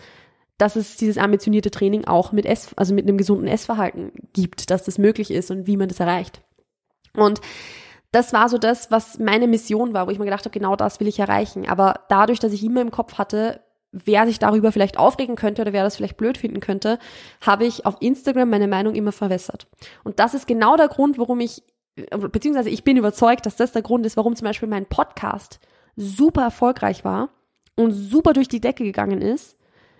dass 0.58 0.77
es 0.77 0.96
dieses 0.96 1.17
ambitionierte 1.17 1.70
Training 1.70 2.05
auch 2.05 2.32
mit 2.32 2.46
Ess, 2.46 2.74
also 2.77 2.94
mit 2.94 3.05
einem 3.05 3.17
gesunden 3.17 3.46
Essverhalten 3.46 4.13
gibt, 4.32 4.70
dass 4.72 4.86
das 4.86 4.98
möglich 4.98 5.29
ist 5.29 5.51
und 5.51 5.67
wie 5.67 5.75
man 5.75 5.89
das 5.89 6.00
erreicht. 6.00 6.44
Und 7.13 7.41
das 8.12 8.33
war 8.33 8.50
so 8.50 8.57
das, 8.57 8.91
was 8.91 9.19
meine 9.19 9.47
Mission 9.47 9.93
war, 9.93 10.07
wo 10.07 10.12
ich 10.12 10.19
mir 10.19 10.25
gedacht 10.25 10.45
habe, 10.45 10.57
genau 10.57 10.75
das 10.75 11.00
will 11.00 11.07
ich 11.07 11.19
erreichen. 11.19 11.67
Aber 11.67 12.01
dadurch, 12.09 12.39
dass 12.39 12.53
ich 12.53 12.63
immer 12.63 12.81
im 12.81 12.91
Kopf 12.91 13.17
hatte, 13.17 13.62
wer 13.91 14.25
sich 14.25 14.39
darüber 14.39 14.71
vielleicht 14.71 14.97
aufregen 14.97 15.35
könnte 15.35 15.62
oder 15.62 15.74
wer 15.74 15.83
das 15.83 15.95
vielleicht 15.95 16.17
blöd 16.17 16.38
finden 16.38 16.59
könnte, 16.59 17.00
habe 17.41 17.65
ich 17.65 17.85
auf 17.85 17.95
Instagram 18.01 18.50
meine 18.50 18.67
Meinung 18.67 18.93
immer 18.93 19.12
verwässert. 19.12 19.67
Und 20.03 20.19
das 20.19 20.33
ist 20.33 20.47
genau 20.47 20.75
der 20.75 20.89
Grund, 20.89 21.17
warum 21.17 21.39
ich, 21.39 21.63
beziehungsweise 22.09 22.69
ich 22.69 22.83
bin 22.83 22.97
überzeugt, 22.97 23.45
dass 23.45 23.55
das 23.55 23.71
der 23.71 23.81
Grund 23.81 24.05
ist, 24.05 24.17
warum 24.17 24.35
zum 24.35 24.45
Beispiel 24.45 24.67
mein 24.67 24.85
Podcast 24.85 25.59
super 25.95 26.43
erfolgreich 26.43 27.05
war 27.05 27.29
und 27.75 27.93
super 27.93 28.33
durch 28.33 28.50
die 28.50 28.59
Decke 28.59 28.83
gegangen 28.83 29.21
ist, 29.21 29.54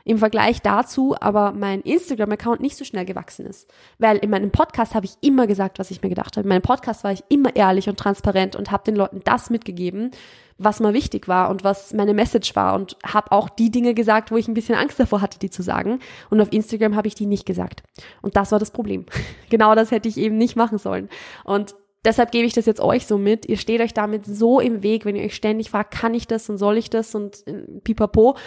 im 0.06 0.20
Vergleich 0.20 0.62
dazu 0.62 1.16
aber 1.20 1.52
mein 1.52 1.82
Instagram-Account 1.82 2.62
nicht 2.62 2.78
so 2.78 2.86
schnell 2.86 3.06
gewachsen 3.06 3.46
ist. 3.46 3.74
Weil 3.98 4.18
in 4.18 4.30
meinem 4.30 4.52
Podcast 4.52 4.94
habe 4.96 5.06
ich 5.06 5.16
immer 5.22 5.48
gesagt, 5.48 5.80
was 5.80 5.92
ich 5.92 6.02
mir 6.02 6.10
gedacht 6.10 6.38
habe. 6.38 6.46
In 6.46 6.50
meinem 6.50 6.62
Podcast 6.62 7.04
war 7.04 7.12
ich 7.12 7.24
immer 7.28 7.56
ehrlich 7.56 7.90
und 7.90 7.98
transparent 7.98 8.56
und 8.56 8.72
habe 8.72 8.84
den 8.84 8.96
Leuten 8.96 9.22
das 9.26 9.50
mitgegeben, 9.50 10.12
was 10.58 10.80
mir 10.80 10.94
wichtig 10.94 11.28
war 11.28 11.50
und 11.50 11.64
was 11.64 11.92
meine 11.94 12.14
Message 12.14 12.56
war 12.56 12.76
und 12.76 12.96
habe 13.04 13.32
auch 13.32 13.50
die 13.50 13.72
Dinge 13.72 13.96
gesagt, 13.96 14.32
wo 14.32 14.38
ich 14.38 14.48
ein 14.48 14.54
bisschen 14.54 14.76
Angst 14.76 15.00
davor 15.00 15.22
hatte, 15.22 15.40
die 15.40 15.50
zu 15.50 15.64
sagen. 15.64 16.00
Und 16.30 16.40
auf 16.40 16.54
Instagram 16.54 16.96
habe 16.96 17.08
ich 17.08 17.16
die 17.16 17.26
nicht 17.26 17.46
gesagt. 17.46 17.84
Und 18.22 18.38
das 18.38 18.52
war 18.52 18.60
das 18.60 18.72
Problem. 18.72 19.06
genau 19.50 19.74
das 19.74 19.90
hätte 19.90 20.08
ich 20.08 20.18
eben 20.18 20.38
nicht 20.38 20.56
machen 20.56 20.78
sollen. 20.78 21.10
Und 21.44 21.76
deshalb 22.06 22.32
gebe 22.32 22.46
ich 22.46 22.54
das 22.54 22.68
jetzt 22.68 22.80
euch 22.80 23.06
so 23.06 23.18
mit. 23.18 23.48
Ihr 23.48 23.58
steht 23.58 23.82
euch 23.82 23.94
damit 23.94 24.26
so 24.26 24.60
im 24.60 24.84
Weg, 24.84 25.04
wenn 25.04 25.16
ihr 25.16 25.26
euch 25.26 25.36
ständig 25.36 25.72
fragt, 25.72 25.92
kann 25.92 26.14
ich 26.14 26.28
das 26.28 26.50
und 26.50 26.58
soll 26.58 26.78
ich 26.78 26.90
das 26.90 27.16
und 27.16 27.46
äh, 27.48 27.64
pipapo. 27.84 28.38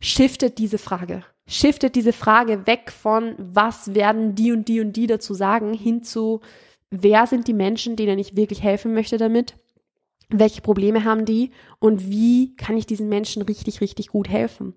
Shiftet 0.00 0.58
diese 0.58 0.78
Frage. 0.78 1.24
Shiftet 1.46 1.94
diese 1.94 2.12
Frage 2.12 2.66
weg 2.66 2.90
von, 2.90 3.34
was 3.38 3.94
werden 3.94 4.34
die 4.34 4.52
und 4.52 4.66
die 4.68 4.80
und 4.80 4.94
die 4.94 5.06
dazu 5.06 5.32
sagen, 5.34 5.72
hin 5.72 6.02
zu, 6.02 6.40
wer 6.90 7.26
sind 7.26 7.46
die 7.46 7.54
Menschen, 7.54 7.96
denen 7.96 8.18
ich 8.18 8.36
wirklich 8.36 8.62
helfen 8.62 8.94
möchte 8.94 9.16
damit? 9.16 9.54
Welche 10.28 10.60
Probleme 10.60 11.04
haben 11.04 11.24
die? 11.24 11.52
Und 11.78 12.10
wie 12.10 12.56
kann 12.56 12.76
ich 12.76 12.86
diesen 12.86 13.08
Menschen 13.08 13.42
richtig, 13.42 13.80
richtig 13.80 14.08
gut 14.08 14.28
helfen? 14.28 14.74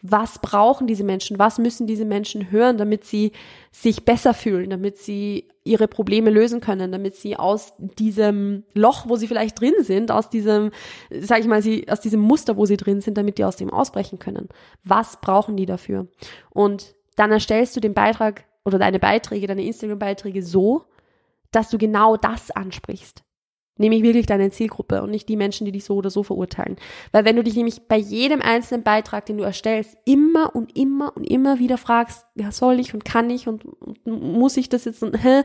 Was 0.00 0.38
brauchen 0.38 0.86
diese 0.86 1.02
Menschen, 1.02 1.38
was 1.38 1.58
müssen 1.58 1.86
diese 1.86 2.04
Menschen 2.04 2.50
hören, 2.50 2.78
damit 2.78 3.04
sie 3.04 3.32
sich 3.72 4.04
besser 4.04 4.32
fühlen, 4.32 4.70
damit 4.70 4.98
sie 4.98 5.48
ihre 5.64 5.88
Probleme 5.88 6.30
lösen 6.30 6.60
können, 6.60 6.92
damit 6.92 7.16
sie 7.16 7.36
aus 7.36 7.74
diesem 7.78 8.64
Loch, 8.74 9.08
wo 9.08 9.16
sie 9.16 9.26
vielleicht 9.26 9.60
drin 9.60 9.74
sind, 9.80 10.10
aus 10.10 10.30
diesem, 10.30 10.70
sag 11.10 11.40
ich 11.40 11.46
mal, 11.46 11.62
sie, 11.62 11.88
aus 11.88 12.00
diesem 12.00 12.20
Muster, 12.20 12.56
wo 12.56 12.64
sie 12.64 12.76
drin 12.76 13.00
sind, 13.00 13.18
damit 13.18 13.38
die 13.38 13.44
aus 13.44 13.56
dem 13.56 13.70
ausbrechen 13.70 14.18
können. 14.18 14.48
Was 14.84 15.20
brauchen 15.20 15.56
die 15.56 15.66
dafür? 15.66 16.06
Und 16.50 16.94
dann 17.16 17.32
erstellst 17.32 17.74
du 17.74 17.80
den 17.80 17.94
Beitrag 17.94 18.44
oder 18.64 18.78
deine 18.78 19.00
Beiträge, 19.00 19.46
deine 19.46 19.64
Instagram-Beiträge 19.64 20.42
so, 20.42 20.84
dass 21.50 21.70
du 21.70 21.78
genau 21.78 22.16
das 22.16 22.50
ansprichst. 22.50 23.24
Nämlich 23.78 24.02
wirklich 24.02 24.26
deine 24.26 24.50
Zielgruppe 24.50 25.02
und 25.02 25.10
nicht 25.10 25.28
die 25.28 25.36
Menschen, 25.36 25.64
die 25.64 25.72
dich 25.72 25.84
so 25.84 25.94
oder 25.94 26.10
so 26.10 26.22
verurteilen. 26.22 26.76
Weil 27.12 27.24
wenn 27.24 27.36
du 27.36 27.44
dich 27.44 27.54
nämlich 27.54 27.86
bei 27.86 27.96
jedem 27.96 28.42
einzelnen 28.42 28.82
Beitrag, 28.82 29.26
den 29.26 29.38
du 29.38 29.44
erstellst, 29.44 29.96
immer 30.04 30.54
und 30.54 30.76
immer 30.76 31.16
und 31.16 31.24
immer 31.24 31.60
wieder 31.60 31.78
fragst, 31.78 32.26
ja, 32.34 32.50
soll 32.50 32.80
ich 32.80 32.92
und 32.92 33.04
kann 33.04 33.30
ich 33.30 33.46
und, 33.46 33.64
und 33.64 34.04
muss 34.04 34.56
ich 34.56 34.68
das 34.68 34.84
jetzt 34.84 35.02
und 35.02 35.22
hä, 35.22 35.42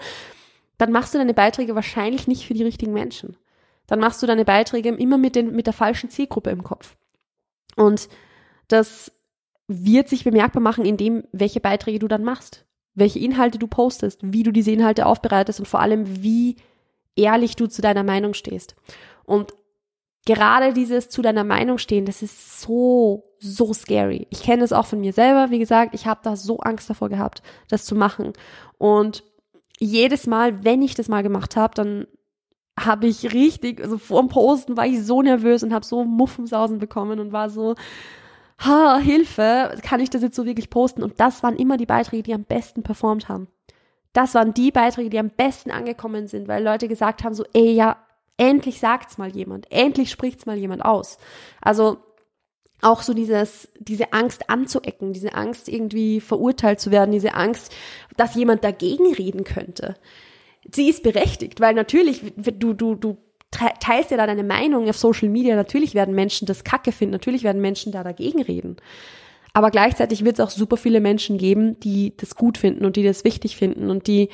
dann 0.80 0.92
machst 0.92 1.14
du 1.14 1.20
deine 1.20 1.36
Beiträge 1.36 1.76
wahrscheinlich 1.76 2.28
nicht 2.28 2.48
für 2.48 2.56
die 2.56 2.64
richtigen 2.64 2.94
Menschen. 2.94 3.38
Dann 3.88 4.00
machst 4.00 4.24
du 4.24 4.28
deine 4.28 4.46
Beiträge 4.46 4.90
immer 4.90 5.18
mit, 5.18 5.36
den, 5.36 5.56
mit 5.56 5.68
der 5.68 5.74
falschen 5.74 6.10
Zielgruppe 6.10 6.50
im 6.50 6.64
Kopf. 6.64 6.96
Und 7.76 8.10
das 8.68 9.12
wird 9.68 10.10
sich 10.10 10.24
bemerkbar 10.24 10.62
machen 10.62 10.86
in 10.86 10.98
dem, 10.98 11.24
welche 11.32 11.60
Beiträge 11.60 12.00
du 12.00 12.08
dann 12.08 12.24
machst, 12.24 12.66
welche 12.96 13.20
Inhalte 13.20 13.60
du 13.60 13.68
postest, 13.68 14.20
wie 14.24 14.44
du 14.44 14.52
diese 14.52 14.72
Inhalte 14.72 15.06
aufbereitest 15.06 15.60
und 15.60 15.68
vor 15.68 15.80
allem, 15.80 16.24
wie 16.24 16.58
ehrlich 17.16 17.56
du 17.56 17.68
zu 17.68 17.82
deiner 17.82 18.04
Meinung 18.04 18.34
stehst. 18.34 18.76
Und 19.26 19.54
gerade 20.26 20.74
dieses 20.74 21.10
zu 21.10 21.22
deiner 21.22 21.44
Meinung 21.44 21.78
stehen, 21.78 22.06
das 22.06 22.22
ist 22.22 22.62
so, 22.62 23.24
so 23.40 23.74
scary. 23.74 24.28
Ich 24.30 24.44
kenne 24.44 24.64
es 24.64 24.74
auch 24.74 24.86
von 24.86 25.00
mir 25.00 25.14
selber. 25.14 25.52
Wie 25.52 25.60
gesagt, 25.60 25.94
ich 25.94 26.06
habe 26.08 26.22
da 26.24 26.36
so 26.36 26.60
Angst 26.60 26.90
davor 26.90 27.10
gehabt, 27.10 27.44
das 27.70 27.86
zu 27.86 27.96
machen. 27.96 28.34
Und 28.78 29.24
jedes 29.80 30.28
Mal, 30.28 30.64
wenn 30.64 30.82
ich 30.82 30.96
das 30.96 31.10
mal 31.10 31.24
gemacht 31.24 31.56
habe, 31.56 31.74
dann 31.76 32.08
habe 32.80 33.06
ich 33.06 33.34
richtig, 33.34 33.82
also 33.82 33.98
vor 33.98 34.22
dem 34.22 34.30
Posten 34.30 34.78
war 34.78 34.88
ich 34.88 35.04
so 35.04 35.22
nervös 35.22 35.62
und 35.64 35.74
habe 35.74 35.86
so 35.86 36.04
Muffensausen 36.06 36.80
bekommen 36.80 37.20
und 37.20 37.32
war 37.32 37.50
so, 37.50 37.76
ha, 38.60 38.98
Hilfe, 38.98 39.78
kann 39.84 40.00
ich 40.00 40.10
das 40.10 40.24
jetzt 40.24 40.36
so 40.36 40.46
wirklich 40.46 40.70
posten? 40.70 41.04
Und 41.04 41.20
das 41.20 41.44
waren 41.44 41.56
immer 41.56 41.78
die 41.78 41.86
Beiträge, 41.86 42.24
die 42.24 42.34
am 42.34 42.46
besten 42.46 42.82
performt 42.82 43.30
haben 43.30 43.48
das 44.14 44.36
waren 44.36 44.54
die 44.54 44.72
Beiträge, 44.72 45.10
die 45.10 45.20
am 45.20 45.30
besten 45.30 45.72
angekommen 45.72 46.28
sind, 46.28 46.48
weil 46.48 46.64
Leute 46.64 46.88
gesagt 46.88 47.24
haben 47.24 47.34
so, 47.34 47.44
ey, 47.54 47.74
ja, 47.74 47.98
endlich 48.38 48.80
sagt's 48.80 49.18
mal 49.18 49.36
jemand, 49.36 49.72
endlich 49.72 50.10
spricht's 50.10 50.46
mal 50.46 50.58
jemand 50.58 50.86
aus. 50.86 51.18
Also 51.62 51.98
auch 52.82 53.02
so 53.02 53.14
dieses, 53.14 53.70
diese 53.80 54.14
Angst 54.14 54.50
anzuecken, 54.50 55.14
diese 55.14 55.34
Angst 55.34 55.70
irgendwie 55.70 56.20
verurteilt 56.20 56.80
zu 56.80 56.92
werden, 56.92 57.12
diese 57.12 57.34
Angst, 57.34 57.74
dass 58.18 58.36
jemand 58.36 58.64
dagegen 58.64 59.14
reden 59.14 59.44
könnte. 59.44 59.96
Sie 60.72 60.90
ist 60.90 61.04
berechtigt, 61.04 61.60
weil 61.60 61.74
natürlich, 61.74 62.22
du, 62.36 62.74
du, 62.74 62.96
du 62.96 63.18
teilst 63.52 64.12
ja 64.12 64.18
da 64.18 64.28
deine 64.28 64.44
Meinung 64.44 64.90
auf 64.90 64.98
Social 64.98 65.30
Media, 65.30 65.56
natürlich 65.56 65.94
werden 65.94 66.16
Menschen 66.16 66.46
das 66.46 66.64
Kacke 66.64 66.92
finden, 66.92 67.14
natürlich 67.14 67.44
werden 67.44 67.62
Menschen 67.62 67.92
da 67.92 68.04
dagegen 68.04 68.42
reden. 68.42 68.78
Aber 69.54 69.70
gleichzeitig 69.70 70.26
wird 70.26 70.40
es 70.40 70.46
auch 70.46 70.50
super 70.50 70.78
viele 70.78 71.00
Menschen 71.00 71.38
geben, 71.38 71.80
die 71.80 72.18
das 72.18 72.36
gut 72.36 72.58
finden 72.58 72.86
und 72.86 72.96
die 72.96 73.04
das 73.04 73.24
wichtig 73.24 73.56
finden 73.56 73.92
und 73.92 74.08
die, 74.08 74.30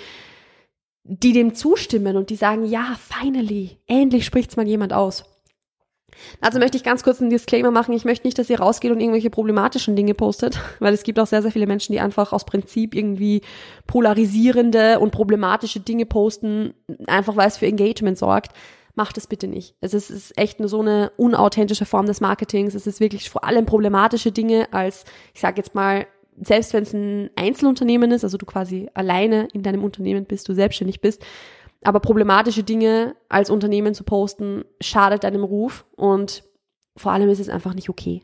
die 1.03 1.33
dem 1.33 1.53
zustimmen 1.53 2.15
und 2.15 2.29
die 2.29 2.37
sagen, 2.37 2.65
ja, 2.65 2.95
finally, 2.97 3.77
endlich 3.85 4.25
spricht's 4.25 4.55
mal 4.55 4.67
jemand 4.67 4.93
aus. 4.93 5.25
Also 6.41 6.59
möchte 6.59 6.77
ich 6.77 6.83
ganz 6.83 7.03
kurz 7.03 7.21
einen 7.21 7.29
Disclaimer 7.29 7.71
machen. 7.71 7.93
Ich 7.93 8.05
möchte 8.05 8.25
nicht, 8.25 8.39
dass 8.39 8.49
ihr 8.49 8.59
rausgeht 8.59 8.91
und 8.91 8.99
irgendwelche 8.99 9.29
problematischen 9.29 9.95
Dinge 9.95 10.13
postet, 10.13 10.59
weil 10.79 10.93
es 10.93 11.03
gibt 11.03 11.19
auch 11.19 11.27
sehr, 11.27 11.41
sehr 11.41 11.51
viele 11.51 11.67
Menschen, 11.67 11.91
die 11.91 11.99
einfach 11.99 12.31
aus 12.31 12.45
Prinzip 12.45 12.95
irgendwie 12.95 13.41
polarisierende 13.87 14.99
und 14.99 15.11
problematische 15.11 15.81
Dinge 15.81 16.05
posten, 16.05 16.73
einfach 17.07 17.35
weil 17.35 17.47
es 17.47 17.57
für 17.57 17.67
Engagement 17.67 18.17
sorgt 18.17 18.53
macht 18.99 19.17
es 19.17 19.27
bitte 19.27 19.47
nicht. 19.47 19.75
Es 19.79 19.93
ist, 19.93 20.09
ist 20.09 20.37
echt 20.37 20.57
so 20.61 20.81
eine 20.81 21.13
unauthentische 21.15 21.85
Form 21.85 22.05
des 22.05 22.19
Marketings. 22.19 22.75
Es 22.75 22.85
ist 22.85 22.99
wirklich 22.99 23.29
vor 23.29 23.45
allem 23.45 23.65
problematische 23.65 24.33
Dinge 24.33 24.67
als, 24.73 25.05
ich 25.33 25.39
sage 25.39 25.55
jetzt 25.55 25.73
mal, 25.73 26.05
selbst 26.35 26.73
wenn 26.73 26.83
es 26.83 26.91
ein 26.91 27.29
Einzelunternehmen 27.37 28.11
ist, 28.11 28.25
also 28.25 28.37
du 28.37 28.45
quasi 28.45 28.89
alleine 28.93 29.47
in 29.53 29.63
deinem 29.63 29.85
Unternehmen 29.85 30.25
bist, 30.25 30.49
du 30.49 30.53
selbstständig 30.53 30.99
bist, 30.99 31.25
aber 31.81 32.01
problematische 32.01 32.63
Dinge 32.63 33.15
als 33.29 33.49
Unternehmen 33.49 33.93
zu 33.93 34.03
posten, 34.03 34.65
schadet 34.81 35.23
deinem 35.23 35.45
Ruf 35.45 35.85
und 35.95 36.43
vor 36.97 37.13
allem 37.13 37.29
ist 37.29 37.39
es 37.39 37.47
einfach 37.47 37.73
nicht 37.73 37.87
okay. 37.87 38.21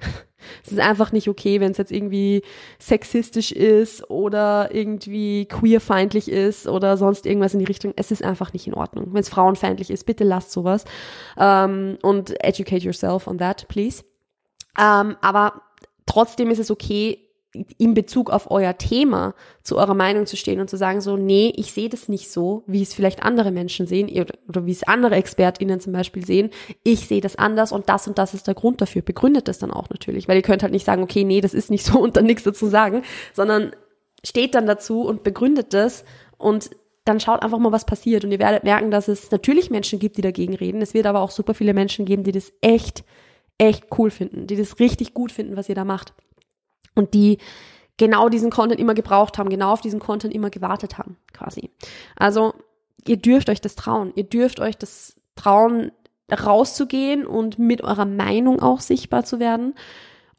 Es 0.66 0.72
ist 0.72 0.80
einfach 0.80 1.12
nicht 1.12 1.28
okay, 1.28 1.60
wenn 1.60 1.72
es 1.72 1.78
jetzt 1.78 1.92
irgendwie 1.92 2.42
sexistisch 2.80 3.52
ist 3.52 4.10
oder 4.10 4.74
irgendwie 4.74 5.46
queerfeindlich 5.46 6.30
ist 6.30 6.68
oder 6.68 6.98
sonst 6.98 7.26
irgendwas 7.26 7.54
in 7.54 7.60
die 7.60 7.66
Richtung. 7.66 7.94
Es 7.96 8.12
ist 8.12 8.24
einfach 8.24 8.54
nicht 8.54 8.68
in 8.68 8.74
Ordnung. 8.74 9.14
Wenn 9.14 9.22
es 9.22 9.30
frauenfeindlich 9.30 9.90
ist, 9.90 10.06
bitte 10.06 10.24
lasst 10.24 10.52
sowas. 10.52 10.86
Um, 11.38 11.98
und 12.02 12.44
educate 12.44 12.84
yourself 12.84 13.28
on 13.28 13.38
that, 13.38 13.68
please. 13.68 14.04
Um, 14.78 15.16
aber 15.22 15.62
trotzdem 16.06 16.52
ist 16.52 16.60
es 16.60 16.72
okay, 16.72 17.25
in 17.78 17.94
Bezug 17.94 18.30
auf 18.30 18.52
euer 18.52 18.78
Thema 18.78 19.34
zu 19.64 19.78
eurer 19.78 19.94
Meinung 19.94 20.26
zu 20.26 20.38
stehen 20.38 20.60
und 20.60 20.70
zu 20.70 20.78
sagen 20.78 21.02
so, 21.02 21.18
nee, 21.18 21.54
ich 21.56 21.72
sehe 21.72 21.90
das 21.90 22.10
nicht 22.10 22.32
so, 22.32 22.64
wie 22.68 22.82
es 22.82 22.94
vielleicht 22.94 23.24
andere 23.24 23.52
Menschen 23.52 23.88
sehen 23.88 24.10
oder 24.48 24.66
wie 24.66 24.72
es 24.72 24.84
andere 24.84 25.16
ExpertInnen 25.16 25.80
zum 25.80 25.94
Beispiel 25.94 26.26
sehen. 26.26 26.50
Ich 26.84 27.08
sehe 27.08 27.22
das 27.22 27.36
anders 27.36 27.72
und 27.72 27.90
das 27.90 28.08
und 28.08 28.18
das 28.18 28.34
ist 28.34 28.48
der 28.48 28.54
Grund 28.54 28.82
dafür. 28.82 29.02
Begründet 29.02 29.48
das 29.48 29.60
dann 29.60 29.72
auch 29.72 29.90
natürlich, 29.90 30.28
weil 30.28 30.38
ihr 30.38 30.42
könnt 30.42 30.64
halt 30.64 30.74
nicht 30.74 30.86
sagen, 30.86 31.04
okay, 31.04 31.24
nee, 31.24 31.42
das 31.42 31.54
ist 31.54 31.72
nicht 31.72 31.86
so 31.86 32.00
und 32.04 32.18
dann 32.18 32.26
nichts 32.26 32.44
dazu 32.44 32.68
sagen, 32.68 33.04
sondern 33.34 33.72
steht 34.24 34.56
dann 34.56 34.66
dazu 34.66 35.02
und 35.02 35.24
begründet 35.24 35.74
das 35.74 36.04
und 36.38 36.72
dann 37.06 37.20
schaut 37.20 37.44
einfach 37.44 37.60
mal, 37.60 37.72
was 37.72 37.86
passiert 37.86 38.26
und 38.26 38.32
ihr 38.32 38.40
werdet 38.40 38.64
merken, 38.64 38.90
dass 38.90 39.08
es 39.08 39.30
natürlich 39.30 39.70
Menschen 39.70 40.00
gibt, 40.00 40.18
die 40.18 40.24
dagegen 40.24 40.56
reden. 40.56 40.82
Es 40.82 40.96
wird 40.96 41.06
aber 41.06 41.22
auch 41.22 41.30
super 41.30 41.54
viele 41.54 41.76
Menschen 41.76 42.06
geben, 42.06 42.24
die 42.24 42.32
das 42.32 42.52
echt, 42.62 43.04
echt 43.60 43.86
cool 44.00 44.10
finden, 44.10 44.48
die 44.48 44.56
das 44.56 44.80
richtig 44.80 45.14
gut 45.14 45.32
finden, 45.32 45.56
was 45.56 45.70
ihr 45.70 45.76
da 45.76 45.86
macht 45.86 46.16
und 46.96 47.14
die 47.14 47.38
genau 47.98 48.30
diesen 48.30 48.50
Content 48.50 48.80
immer 48.80 48.94
gebraucht 48.94 49.38
haben, 49.38 49.50
genau 49.50 49.72
auf 49.72 49.82
diesen 49.82 50.00
Content 50.00 50.34
immer 50.34 50.50
gewartet 50.50 50.98
haben, 50.98 51.18
quasi. 51.34 51.70
Also 52.16 52.54
ihr 53.08 53.18
dürft 53.18 53.50
euch 53.50 53.62
das 53.62 53.76
trauen, 53.76 54.12
ihr 54.16 54.26
dürft 54.26 54.60
euch 54.60 54.78
das 54.78 55.16
trauen, 55.36 55.92
rauszugehen 56.32 57.26
und 57.26 57.60
mit 57.60 57.84
eurer 57.84 58.06
Meinung 58.06 58.60
auch 58.60 58.80
sichtbar 58.80 59.24
zu 59.26 59.40
werden 59.40 59.76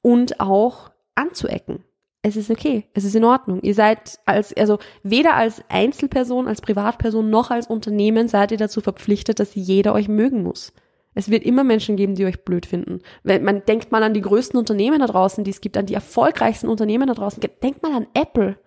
und 0.02 0.40
auch 0.40 0.90
anzuecken. 1.14 1.84
Es 2.22 2.34
ist 2.34 2.50
okay, 2.50 2.88
es 2.92 3.04
ist 3.04 3.14
in 3.14 3.24
Ordnung. 3.24 3.60
Ihr 3.62 3.74
seid 3.74 4.18
als, 4.26 4.52
also 4.56 4.78
weder 5.04 5.34
als 5.34 5.62
Einzelperson, 5.68 6.48
als 6.48 6.60
Privatperson 6.60 7.30
noch 7.30 7.52
als 7.52 7.68
Unternehmen 7.68 8.26
seid 8.26 8.50
ihr 8.50 8.58
dazu 8.58 8.80
verpflichtet, 8.80 9.38
dass 9.38 9.54
jeder 9.54 9.94
euch 9.94 10.08
mögen 10.08 10.42
muss. 10.42 10.72
Es 11.16 11.30
wird 11.30 11.44
immer 11.44 11.64
Menschen 11.64 11.96
geben, 11.96 12.14
die 12.14 12.26
euch 12.26 12.44
blöd 12.44 12.66
finden. 12.66 13.00
Wenn 13.22 13.42
man 13.42 13.64
denkt 13.64 13.90
mal 13.90 14.02
an 14.02 14.12
die 14.12 14.20
größten 14.20 14.58
Unternehmen 14.58 15.00
da 15.00 15.06
draußen, 15.06 15.44
die 15.44 15.50
es 15.50 15.62
gibt, 15.62 15.78
an 15.78 15.86
die 15.86 15.94
erfolgreichsten 15.94 16.68
Unternehmen 16.68 17.08
da 17.08 17.14
draußen. 17.14 17.42
Denkt 17.62 17.82
mal 17.82 17.94
an 17.94 18.06
Apple. 18.12 18.58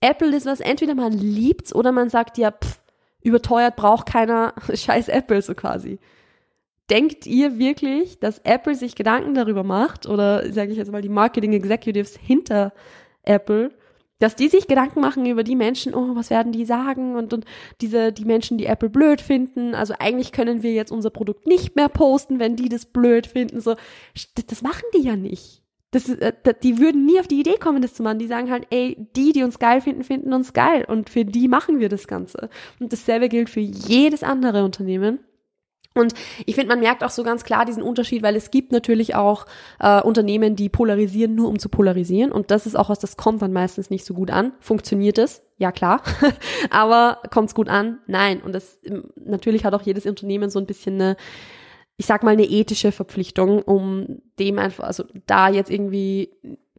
Apple 0.00 0.34
ist 0.34 0.46
was, 0.46 0.60
entweder 0.60 0.94
man 0.94 1.12
liebt's 1.12 1.74
oder 1.74 1.92
man 1.92 2.08
sagt, 2.08 2.38
ja, 2.38 2.52
pff, 2.52 2.80
überteuert 3.20 3.76
braucht 3.76 4.06
keiner 4.06 4.54
scheiß 4.74 5.08
Apple 5.08 5.42
so 5.42 5.54
quasi. 5.54 5.98
Denkt 6.88 7.26
ihr 7.26 7.58
wirklich, 7.58 8.18
dass 8.18 8.38
Apple 8.44 8.74
sich 8.74 8.94
Gedanken 8.94 9.34
darüber 9.34 9.62
macht 9.62 10.06
oder 10.06 10.50
sage 10.50 10.72
ich 10.72 10.78
jetzt 10.78 10.90
mal 10.90 11.02
die 11.02 11.10
Marketing 11.10 11.52
Executives 11.52 12.16
hinter 12.16 12.72
Apple, 13.24 13.72
dass 14.18 14.36
die 14.36 14.48
sich 14.48 14.66
Gedanken 14.66 15.00
machen 15.00 15.26
über 15.26 15.44
die 15.44 15.56
Menschen, 15.56 15.94
oh, 15.94 16.14
was 16.14 16.30
werden 16.30 16.52
die 16.52 16.64
sagen 16.64 17.16
und, 17.16 17.32
und 17.32 17.44
diese, 17.80 18.12
die 18.12 18.24
Menschen, 18.24 18.58
die 18.58 18.66
Apple 18.66 18.90
blöd 18.90 19.20
finden. 19.20 19.74
Also 19.74 19.94
eigentlich 19.98 20.32
können 20.32 20.62
wir 20.62 20.72
jetzt 20.72 20.92
unser 20.92 21.10
Produkt 21.10 21.46
nicht 21.46 21.76
mehr 21.76 21.88
posten, 21.88 22.38
wenn 22.38 22.56
die 22.56 22.68
das 22.68 22.86
blöd 22.86 23.26
finden. 23.26 23.60
So, 23.60 23.76
das, 24.46 24.62
machen 24.62 24.84
die 24.94 25.02
ja 25.02 25.16
nicht. 25.16 25.62
Das, 25.92 26.08
äh, 26.08 26.32
die 26.62 26.78
würden 26.78 27.06
nie 27.06 27.20
auf 27.20 27.28
die 27.28 27.40
Idee 27.40 27.56
kommen, 27.58 27.80
das 27.80 27.94
zu 27.94 28.02
machen. 28.02 28.18
Die 28.18 28.26
sagen 28.26 28.50
halt, 28.50 28.66
ey, 28.70 28.96
die, 29.16 29.32
die 29.32 29.44
uns 29.44 29.58
geil 29.58 29.80
finden, 29.80 30.02
finden 30.02 30.32
uns 30.32 30.52
geil. 30.52 30.84
Und 30.86 31.10
für 31.10 31.24
die 31.24 31.48
machen 31.48 31.78
wir 31.78 31.88
das 31.88 32.08
Ganze. 32.08 32.50
Und 32.80 32.92
dasselbe 32.92 33.28
gilt 33.28 33.48
für 33.48 33.60
jedes 33.60 34.22
andere 34.22 34.64
Unternehmen. 34.64 35.20
Und 35.94 36.14
ich 36.46 36.54
finde, 36.54 36.68
man 36.68 36.80
merkt 36.80 37.02
auch 37.02 37.10
so 37.10 37.24
ganz 37.24 37.44
klar 37.44 37.64
diesen 37.64 37.82
Unterschied, 37.82 38.22
weil 38.22 38.36
es 38.36 38.50
gibt 38.50 38.72
natürlich 38.72 39.14
auch 39.14 39.46
äh, 39.80 40.00
Unternehmen, 40.00 40.54
die 40.54 40.68
polarisieren, 40.68 41.34
nur 41.34 41.48
um 41.48 41.58
zu 41.58 41.68
polarisieren. 41.68 42.30
Und 42.30 42.50
das 42.50 42.66
ist 42.66 42.76
auch 42.76 42.88
was, 42.88 42.98
das 42.98 43.16
kommt 43.16 43.42
dann 43.42 43.52
meistens 43.52 43.90
nicht 43.90 44.04
so 44.04 44.14
gut 44.14 44.30
an. 44.30 44.52
Funktioniert 44.60 45.18
es? 45.18 45.42
Ja, 45.56 45.72
klar. 45.72 46.02
Aber 46.70 47.20
kommt 47.30 47.48
es 47.48 47.54
gut 47.54 47.68
an? 47.68 47.98
Nein. 48.06 48.40
Und 48.42 48.52
das 48.52 48.78
natürlich 49.16 49.64
hat 49.64 49.74
auch 49.74 49.82
jedes 49.82 50.06
Unternehmen 50.06 50.50
so 50.50 50.58
ein 50.58 50.66
bisschen 50.66 50.94
eine 50.94 51.16
ich 51.98 52.06
sag 52.06 52.22
mal, 52.22 52.30
eine 52.30 52.44
ethische 52.44 52.92
Verpflichtung, 52.92 53.60
um 53.60 54.22
dem 54.38 54.60
einfach, 54.60 54.84
also 54.84 55.04
da 55.26 55.48
jetzt 55.48 55.68
irgendwie 55.68 56.30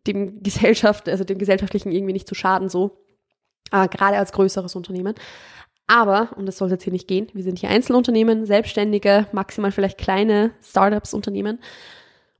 dem 0.08 0.42
Gesellschaft, 0.42 1.10
also 1.10 1.25
dem 1.25 1.38
Gesellschaftlichen 1.38 1.92
irgendwie 1.92 2.13
nicht 2.13 2.28
zu 2.28 2.36
schaden, 2.36 2.70
so. 2.70 3.04
Äh, 3.72 3.88
gerade 3.89 4.18
als 4.18 4.32
größeres 4.32 4.75
Unternehmen. 4.75 5.13
Aber, 5.89 6.29
und 6.36 6.46
das 6.46 6.60
soll 6.60 6.69
jetzt 6.69 6.84
hier 6.84 6.93
nicht 6.93 7.08
gehen, 7.08 7.29
wir 7.34 7.43
sind 7.43 7.58
hier 7.58 7.69
Einzelunternehmen, 7.69 8.46
Selbstständige, 8.46 9.25
maximal 9.31 9.72
vielleicht 9.72 9.98
kleine 9.98 10.51
Startups, 10.62 11.15
Unternehmen. 11.15 11.58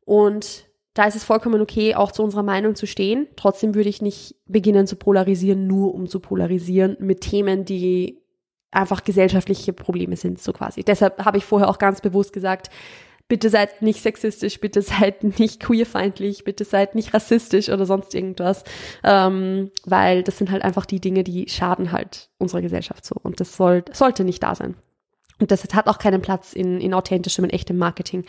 Und 0.06 0.68
da 0.94 1.06
ist 1.06 1.16
es 1.16 1.24
vollkommen 1.24 1.60
okay, 1.60 1.96
auch 1.96 2.12
zu 2.12 2.22
unserer 2.22 2.44
Meinung 2.44 2.76
zu 2.76 2.86
stehen. 2.86 3.28
Trotzdem 3.38 3.74
würde 3.74 3.90
ich 3.90 4.04
nicht 4.04 4.36
beginnen 4.46 4.86
zu 4.86 4.98
polarisieren, 4.98 5.66
nur 5.66 5.96
um 5.96 6.08
zu 6.08 6.20
polarisieren 6.20 6.96
mit 7.00 7.22
Themen, 7.22 7.66
die 7.66 8.22
einfach 8.70 9.04
gesellschaftliche 9.04 9.74
Probleme 9.74 10.16
sind, 10.16 10.40
so 10.40 10.54
quasi. 10.54 10.84
Deshalb 10.84 11.26
habe 11.26 11.40
ich 11.40 11.46
vorher 11.46 11.70
auch 11.70 11.80
ganz 11.80 12.02
bewusst 12.02 12.34
gesagt, 12.34 12.70
bitte 13.30 13.50
seid 13.50 13.82
nicht 13.82 14.02
sexistisch, 14.02 14.60
bitte 14.60 14.82
seid 14.82 15.24
nicht 15.40 15.62
queerfeindlich, 15.62 16.44
bitte 16.44 16.66
seid 16.66 16.96
nicht 16.96 17.14
rassistisch 17.14 17.70
oder 17.70 17.86
sonst 17.86 18.14
irgendwas, 18.14 18.66
ähm, 19.04 19.72
weil 19.86 20.24
das 20.24 20.38
sind 20.38 20.52
halt 20.52 20.64
einfach 20.64 20.86
die 20.86 21.00
Dinge, 21.00 21.24
die 21.24 21.48
schaden 21.48 21.94
halt 21.94 22.30
unserer 22.38 22.62
Gesellschaft 22.62 23.06
so 23.06 23.16
und 23.22 23.40
das 23.40 23.56
soll, 23.56 23.86
sollte 23.94 24.26
nicht 24.26 24.44
da 24.44 24.56
sein. 24.56 24.76
Und 25.40 25.52
das 25.52 25.64
hat 25.74 25.88
auch 25.88 26.00
keinen 26.00 26.22
Platz 26.22 26.52
in, 26.52 26.82
in 26.82 26.94
authentischem 26.94 27.46
und 27.46 27.52
echtem 27.52 27.78
Marketing. 27.78 28.26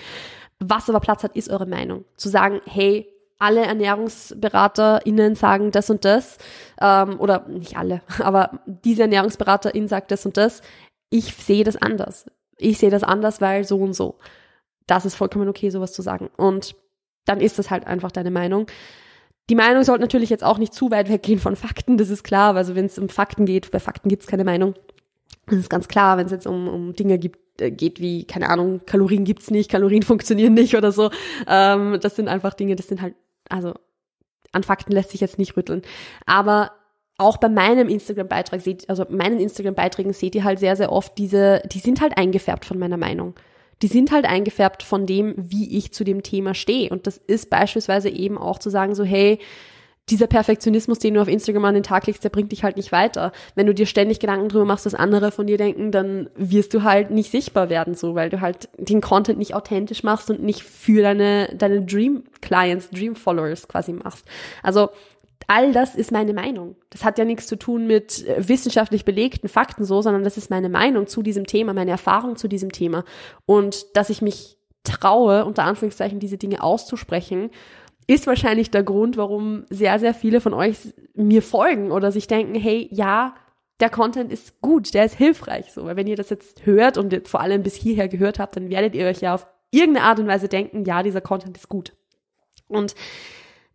Was 0.61 0.88
aber 0.88 1.00
Platz 1.00 1.25
hat, 1.25 1.35
ist 1.35 1.50
eure 1.50 1.66
Meinung. 1.66 2.04
Zu 2.16 2.28
sagen, 2.28 2.61
hey, 2.66 3.09
alle 3.38 3.62
ErnährungsberaterInnen 3.62 5.35
sagen 5.35 5.73
das 5.73 5.90
und 5.90 6.04
das, 6.04 6.37
ähm, 6.80 7.19
oder 7.19 7.49
nicht 7.49 7.76
alle, 7.76 8.02
aber 8.21 8.61
diese 8.66 9.02
ErnährungsberaterIn 9.02 9.88
sagt 9.88 10.12
das 10.12 10.26
und 10.26 10.37
das. 10.37 10.61
Ich 11.09 11.35
sehe 11.35 11.64
das 11.64 11.76
anders. 11.76 12.26
Ich 12.59 12.78
sehe 12.78 12.90
das 12.90 13.02
anders, 13.02 13.40
weil 13.40 13.64
so 13.64 13.78
und 13.78 13.95
so. 13.95 14.19
Das 14.91 15.05
ist 15.05 15.15
vollkommen 15.15 15.49
okay, 15.49 15.71
sowas 15.71 15.93
zu 15.93 16.03
sagen. 16.03 16.31
Und 16.37 16.75
dann 17.25 17.41
ist 17.41 17.59
das 17.59 17.71
halt 17.71 17.87
einfach 17.87 18.11
deine 18.11 18.31
Meinung. 18.31 18.67
Die 19.49 19.55
Meinung 19.55 19.85
sollte 19.85 20.03
natürlich 20.03 20.31
jetzt 20.31 20.45
auch 20.45 20.59
nicht 20.59 20.75
zu 20.75 20.91
weit 20.91 21.09
weggehen 21.09 21.39
von 21.39 21.55
Fakten, 21.57 21.97
das 21.97 22.11
ist 22.11 22.25
klar. 22.25 22.57
Also 22.57 22.75
wenn 22.75 22.87
es 22.87 22.99
um 22.99 23.09
Fakten 23.09 23.47
geht, 23.47 23.71
bei 23.71 23.79
Fakten 23.79 24.09
gibt 24.09 24.23
es 24.23 24.29
keine 24.29 24.45
Meinung. 24.45 24.75
Das 25.47 25.59
ist 25.59 25.71
ganz 25.71 25.89
klar, 25.89 26.19
wenn 26.19 26.27
es 26.27 26.33
jetzt 26.33 26.47
um, 26.47 26.69
um 26.69 26.93
Dinge 26.95 27.19
gibt, 27.19 27.61
äh, 27.61 27.71
geht 27.71 28.01
wie, 28.01 28.25
keine 28.25 28.49
Ahnung, 28.49 28.81
Kalorien 28.87 29.25
gibt's 29.25 29.51
nicht, 29.51 29.71
Kalorien 29.71 30.03
funktionieren 30.05 30.55
nicht 30.55 30.77
oder 30.77 30.93
so. 30.93 31.11
Ähm, 31.47 31.99
das 32.01 32.17
sind 32.17 32.29
einfach 32.29 32.55
Dinge, 32.55 32.75
das 32.75 32.89
sind 32.89 33.01
halt, 33.01 33.15
also 33.49 33.75
an 34.53 34.65
Fakten 34.65 34.93
lässt 34.93 35.11
sich 35.11 35.21
jetzt 35.21 35.39
nicht 35.39 35.57
rütteln. 35.57 35.83
Aber 36.27 36.73
auch 37.17 37.37
bei 37.37 37.49
meinem 37.49 37.89
Instagram-Beitrag 37.89 38.61
seht, 38.61 38.89
also 38.89 39.05
meinen 39.09 39.39
Instagram-Beiträgen 39.39 40.13
seht 40.13 40.35
ihr 40.35 40.43
halt 40.43 40.59
sehr, 40.59 40.75
sehr 40.75 40.91
oft 40.91 41.17
diese, 41.19 41.63
die 41.71 41.79
sind 41.79 42.01
halt 42.01 42.17
eingefärbt 42.17 42.65
von 42.65 42.79
meiner 42.79 42.97
Meinung. 42.97 43.35
Die 43.83 43.87
sind 43.87 44.13
halt 44.13 44.27
eingefärbt 44.27 44.83
von 44.83 45.07
dem, 45.07 45.35
wie 45.37 45.77
ich 45.77 45.93
zu 45.93 46.05
dem 46.05 46.23
Thema 46.23 46.55
stehe. 46.55 46.91
Und 46.91 47.07
das 47.07 47.17
ist 47.17 47.51
beispielsweise 47.51 48.09
eben 48.11 48.37
auch 48.37 48.59
zu 48.59 48.71
sagen 48.71 48.95
so, 48.95 49.05
hey, 49.05 49.39
dieser 50.11 50.27
Perfektionismus, 50.27 50.99
den 50.99 51.15
du 51.15 51.23
auf 51.23 51.29
Instagram 51.29 51.67
an 51.67 51.75
den 51.75 51.83
Tag 51.83 52.07
legst, 52.07 52.25
der 52.25 52.31
bringt 52.31 52.53
dich 52.53 52.65
halt 52.65 52.77
nicht 52.77 52.93
weiter. 52.93 53.33
Wenn 53.55 53.67
du 53.67 53.75
dir 53.75 53.87
ständig 53.87 54.19
Gedanken 54.19 54.49
drüber 54.49 54.65
machst, 54.65 54.87
was 54.87 54.95
andere 54.95 55.31
von 55.31 55.47
dir 55.47 55.57
denken, 55.57 55.93
dann 55.93 56.29
wirst 56.35 56.75
du 56.75 56.83
halt 56.83 57.11
nicht 57.11 57.31
sichtbar 57.31 57.71
werden, 57.71 57.95
so, 57.95 58.15
weil 58.15 58.29
du 58.29 58.41
halt 58.41 58.69
den 58.77 59.01
Content 59.01 59.39
nicht 59.39 59.55
authentisch 59.55 60.03
machst 60.03 60.31
und 60.31 60.43
nicht 60.43 60.63
für 60.63 61.03
deine, 61.03 61.55
deine 61.57 61.83
Dream 61.83 62.25
Clients, 62.41 62.91
Dream 62.91 63.15
Followers 63.15 63.69
quasi 63.69 63.93
machst. 63.93 64.27
Also, 64.63 64.91
all 65.49 65.73
das 65.73 65.95
ist 65.95 66.13
meine 66.13 66.35
Meinung. 66.35 66.77
Das 66.91 67.05
hat 67.05 67.19
ja 67.19 67.25
nichts 67.25 67.47
zu 67.47 67.57
tun 67.57 67.87
mit 67.87 68.27
äh, 68.27 68.49
wissenschaftlich 68.49 69.05
belegten 69.05 69.49
Fakten 69.49 69.85
so, 69.85 70.03
sondern 70.03 70.25
das 70.25 70.37
ist 70.37 70.51
meine 70.51 70.69
Meinung 70.69 71.07
zu 71.07 71.23
diesem 71.23 71.47
Thema, 71.47 71.73
meine 71.73 71.91
Erfahrung 71.91 72.37
zu 72.37 72.49
diesem 72.49 72.73
Thema. 72.73 73.05
Und 73.47 73.97
dass 73.97 74.11
ich 74.11 74.23
mich 74.23 74.59
traue, 74.85 75.45
unter 75.45 75.65
Anführungszeichen, 75.65 76.21
diese 76.21 76.39
Dinge 76.39 76.63
auszusprechen 76.63 77.51
ist 78.07 78.27
wahrscheinlich 78.27 78.73
der 78.73 78.83
Grund, 78.83 79.17
warum 79.17 79.65
sehr, 79.71 80.01
sehr 80.01 80.15
viele 80.15 80.41
von 80.41 80.53
euch 80.53 80.77
mir 81.15 81.43
folgen 81.43 81.93
oder 81.93 82.11
sich 82.11 82.27
denken, 82.27 82.57
hey, 82.57 82.89
ja, 82.91 83.37
der 83.79 83.89
Content 83.89 84.33
ist 84.33 84.61
gut, 84.61 84.95
der 84.95 85.05
ist 85.05 85.15
hilfreich. 85.15 85.73
So, 85.73 85.85
weil 85.85 85.95
wenn 85.95 86.09
ihr 86.09 86.17
das 86.17 86.31
jetzt 86.31 86.67
hört 86.67 86.99
und 86.99 87.29
vor 87.29 87.41
allem 87.41 87.63
bis 87.63 87.77
hierher 87.77 88.09
gehört 88.09 88.41
habt, 88.41 88.57
dann 88.57 88.69
werdet 88.69 88.97
ihr 88.97 89.07
euch 89.07 89.21
ja 89.21 89.35
auf 89.35 89.47
irgendeine 89.71 90.07
Art 90.07 90.19
und 90.19 90.27
Weise 90.27 90.49
denken, 90.49 90.85
ja, 90.85 91.05
dieser 91.05 91.21
Content 91.21 91.57
ist 91.57 91.69
gut. 91.69 91.93
Und 92.67 92.97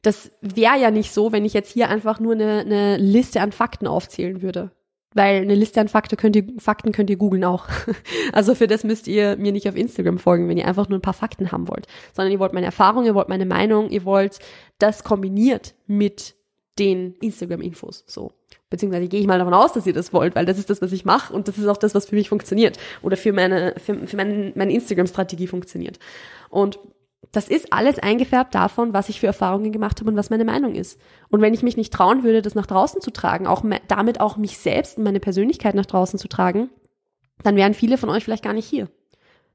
das 0.06 0.32
wäre 0.42 0.80
ja 0.80 0.92
nicht 0.92 1.12
so, 1.12 1.32
wenn 1.32 1.46
ich 1.46 1.54
jetzt 1.54 1.72
hier 1.72 1.90
einfach 1.90 2.20
nur 2.20 2.34
eine, 2.34 2.60
eine 2.60 2.98
Liste 2.98 3.42
an 3.42 3.52
Fakten 3.52 3.88
aufzählen 3.88 4.42
würde. 4.42 4.72
Weil 5.16 5.42
eine 5.42 5.56
Liste 5.56 5.80
an 5.80 5.88
Fakten 5.88 6.18
könnt 6.18 6.36
ihr, 6.36 6.46
Fakten 6.58 6.92
könnt 6.92 7.10
ihr 7.10 7.16
googeln 7.16 7.44
auch. 7.46 7.68
Also 8.34 8.54
für 8.54 8.68
das 8.68 8.84
müsst 8.84 9.08
ihr 9.08 9.38
mir 9.38 9.52
nicht 9.52 9.68
auf 9.70 9.78
Instagram 9.78 10.20
folgen, 10.20 10.50
wenn 10.50 10.58
ihr 10.58 10.68
einfach 10.68 10.90
nur 10.90 11.00
ein 11.00 11.02
paar 11.02 11.14
Fakten 11.14 11.52
haben 11.52 11.70
wollt. 11.70 11.88
Sondern 12.14 12.34
ihr 12.34 12.40
wollt 12.40 12.54
meine 12.54 12.66
Erfahrung, 12.66 13.06
ihr 13.06 13.16
wollt 13.16 13.30
meine 13.30 13.46
Meinung, 13.46 13.90
ihr 13.90 14.04
wollt 14.04 14.40
das 14.78 15.04
kombiniert 15.04 15.74
mit 15.88 16.36
den 16.78 17.16
Instagram-Infos. 17.22 18.04
So. 18.08 18.34
Beziehungsweise 18.70 19.08
gehe 19.08 19.22
ich 19.22 19.28
mal 19.28 19.40
davon 19.40 19.54
aus, 19.54 19.72
dass 19.72 19.88
ihr 19.88 19.94
das 19.94 20.12
wollt, 20.12 20.36
weil 20.36 20.46
das 20.46 20.58
ist 20.58 20.70
das, 20.70 20.82
was 20.82 20.92
ich 20.92 21.06
mache 21.06 21.34
und 21.34 21.48
das 21.48 21.58
ist 21.58 21.68
auch 21.68 21.78
das, 21.78 21.96
was 21.96 22.08
für 22.08 22.16
mich 22.16 22.28
funktioniert. 22.28 22.78
Oder 23.02 23.16
für 23.16 23.32
meine, 23.32 23.76
für, 23.78 24.08
für 24.08 24.18
meine, 24.18 24.52
meine 24.56 24.74
Instagram-Strategie 24.74 25.48
funktioniert. 25.48 25.98
Und 26.50 26.78
das 27.36 27.50
ist 27.50 27.74
alles 27.74 28.00
eingefärbt 28.00 28.56
davon, 28.56 28.94
was 28.94 29.10
ich 29.10 29.20
für 29.20 29.28
Erfahrungen 29.28 29.72
gemacht 29.72 30.00
habe 30.00 30.10
und 30.10 30.16
was 30.16 30.30
meine 30.30 30.46
Meinung 30.46 30.74
ist. 30.76 31.00
Und 31.30 31.42
wenn 31.42 31.54
ich 31.54 31.64
mich 31.64 31.76
nicht 31.76 31.92
trauen 31.92 32.24
würde, 32.24 32.42
das 32.42 32.56
nach 32.56 32.66
draußen 32.66 33.02
zu 33.02 33.12
tragen, 33.12 33.46
auch 33.46 33.64
damit 33.88 34.22
auch 34.22 34.38
mich 34.38 34.58
selbst 34.58 34.98
und 34.98 35.04
meine 35.04 35.20
Persönlichkeit 35.20 35.76
nach 35.76 35.86
draußen 35.86 36.18
zu 36.18 36.30
tragen, 36.30 36.70
dann 37.44 37.58
wären 37.58 37.74
viele 37.74 37.98
von 37.98 38.10
euch 38.10 38.24
vielleicht 38.24 38.44
gar 38.44 38.54
nicht 38.54 38.68
hier. 38.68 38.88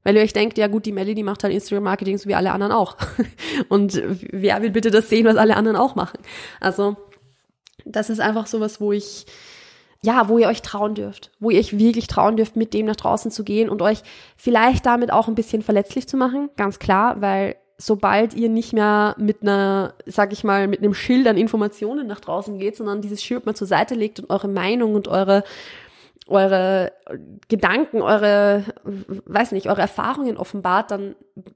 Weil 0.03 0.15
ihr 0.15 0.21
euch 0.21 0.33
denkt, 0.33 0.57
ja 0.57 0.67
gut, 0.67 0.85
die 0.85 0.91
Melly, 0.91 1.15
die 1.15 1.23
macht 1.23 1.43
halt 1.43 1.53
Instagram-Marketing 1.53 2.17
so 2.17 2.29
wie 2.29 2.35
alle 2.35 2.51
anderen 2.51 2.71
auch. 2.71 2.97
Und 3.69 4.01
wer 4.31 4.61
will 4.61 4.71
bitte 4.71 4.91
das 4.91 5.09
sehen, 5.09 5.25
was 5.25 5.37
alle 5.37 5.55
anderen 5.55 5.77
auch 5.77 5.95
machen? 5.95 6.19
Also, 6.59 6.97
das 7.85 8.09
ist 8.09 8.19
einfach 8.19 8.47
sowas, 8.47 8.79
wo 8.79 8.91
ich, 8.91 9.25
ja, 10.03 10.27
wo 10.27 10.37
ihr 10.37 10.47
euch 10.47 10.61
trauen 10.61 10.95
dürft, 10.95 11.31
wo 11.39 11.49
ihr 11.49 11.59
euch 11.59 11.77
wirklich 11.77 12.07
trauen 12.07 12.37
dürft, 12.37 12.55
mit 12.55 12.73
dem 12.73 12.85
nach 12.85 12.95
draußen 12.95 13.31
zu 13.31 13.43
gehen 13.43 13.69
und 13.69 13.81
euch 13.81 14.01
vielleicht 14.35 14.85
damit 14.85 15.11
auch 15.11 15.27
ein 15.27 15.35
bisschen 15.35 15.61
verletzlich 15.61 16.07
zu 16.07 16.17
machen, 16.17 16.49
ganz 16.57 16.79
klar, 16.79 17.21
weil 17.21 17.55
sobald 17.81 18.35
ihr 18.35 18.49
nicht 18.49 18.73
mehr 18.73 19.15
mit 19.17 19.41
einer, 19.41 19.95
sag 20.05 20.33
ich 20.33 20.43
mal, 20.43 20.67
mit 20.67 20.79
einem 20.79 20.93
Schild 20.93 21.27
an 21.27 21.37
Informationen 21.37 22.07
nach 22.07 22.19
draußen 22.19 22.59
geht, 22.59 22.77
sondern 22.77 23.01
dieses 23.01 23.23
Schild 23.23 23.45
mal 23.45 23.55
zur 23.55 23.67
Seite 23.67 23.95
legt 23.95 24.19
und 24.19 24.29
eure 24.29 24.47
Meinung 24.47 24.95
und 24.95 25.07
eure 25.07 25.43
eure 26.27 26.93
Gedanken, 27.49 28.01
eure, 28.01 28.63
weiß 29.25 29.51
nicht, 29.51 29.67
eure 29.67 29.81
Erfahrungen 29.81 30.37
offenbart, 30.37 30.91
dann 30.91 31.15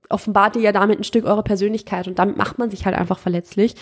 offenbart 0.10 0.58
ihr 0.58 0.64
ja 0.64 0.72
damit 0.74 1.00
ein 1.00 1.06
Stück 1.06 1.24
eure 1.24 1.44
Persönlichkeit 1.44 2.08
und 2.08 2.20
damit 2.20 2.36
macht 2.36 2.58
man 2.58 2.70
sich 2.70 2.86
halt 2.86 2.98
einfach 2.98 3.20
verletzlich. 3.20 3.76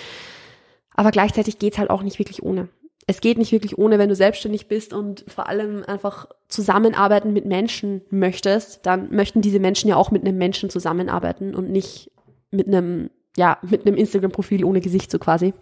Aber 0.93 1.09
gleichzeitig 1.09 1.57
geht's 1.57 1.79
halt 1.79 1.89
auch 1.89 2.03
nicht 2.03 2.19
wirklich 2.19 2.43
ohne. 2.43 2.69
Es 3.07 3.21
geht 3.21 3.37
nicht 3.37 3.51
wirklich 3.51 3.77
ohne, 3.77 3.97
wenn 3.97 4.09
du 4.09 4.15
selbstständig 4.15 4.67
bist 4.67 4.93
und 4.93 5.25
vor 5.27 5.49
allem 5.49 5.83
einfach 5.87 6.27
zusammenarbeiten 6.47 7.33
mit 7.33 7.45
Menschen 7.45 8.01
möchtest, 8.11 8.85
dann 8.85 9.09
möchten 9.09 9.41
diese 9.41 9.59
Menschen 9.59 9.89
ja 9.89 9.95
auch 9.95 10.11
mit 10.11 10.21
einem 10.21 10.37
Menschen 10.37 10.69
zusammenarbeiten 10.69 11.55
und 11.55 11.69
nicht 11.69 12.11
mit 12.53 12.67
einem, 12.67 13.09
ja, 13.35 13.57
mit 13.61 13.85
einem 13.85 13.95
Instagram-Profil 13.95 14.63
ohne 14.63 14.81
Gesicht 14.81 15.11
so 15.11 15.19
quasi. 15.19 15.53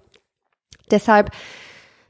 Deshalb 0.90 1.32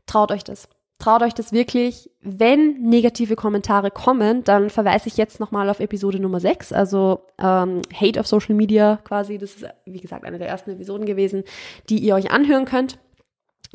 traut 0.05 0.31
euch 0.31 0.43
das. 0.43 0.67
Traut 1.01 1.23
euch 1.23 1.33
das 1.33 1.51
wirklich. 1.51 2.11
Wenn 2.21 2.81
negative 2.81 3.35
Kommentare 3.35 3.89
kommen, 3.89 4.43
dann 4.43 4.69
verweise 4.69 5.07
ich 5.07 5.17
jetzt 5.17 5.39
nochmal 5.39 5.67
auf 5.69 5.79
Episode 5.79 6.19
Nummer 6.19 6.39
6, 6.39 6.73
also 6.73 7.21
ähm, 7.39 7.81
Hate 7.91 8.19
of 8.19 8.27
Social 8.27 8.53
Media 8.53 8.99
quasi. 9.03 9.39
Das 9.39 9.55
ist, 9.55 9.65
wie 9.85 9.99
gesagt, 9.99 10.25
eine 10.25 10.37
der 10.37 10.47
ersten 10.47 10.69
Episoden 10.69 11.07
gewesen, 11.07 11.43
die 11.89 11.97
ihr 11.97 12.13
euch 12.13 12.29
anhören 12.29 12.65
könnt. 12.65 12.99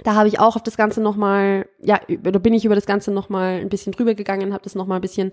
Da 0.05 0.15
habe 0.15 0.29
ich 0.29 0.39
auch 0.39 0.55
auf 0.55 0.63
das 0.63 0.77
Ganze 0.77 1.01
nochmal, 1.01 1.67
ja, 1.83 1.99
da 2.07 2.39
bin 2.39 2.55
ich 2.55 2.65
über 2.65 2.75
das 2.75 2.87
Ganze 2.87 3.11
nochmal 3.11 3.61
ein 3.61 3.71
bisschen 3.71 3.93
drüber 3.93 4.15
gegangen, 4.15 4.53
habe 4.53 4.63
das 4.63 4.75
nochmal 4.75 4.99
ein 4.99 5.03
bisschen, 5.03 5.31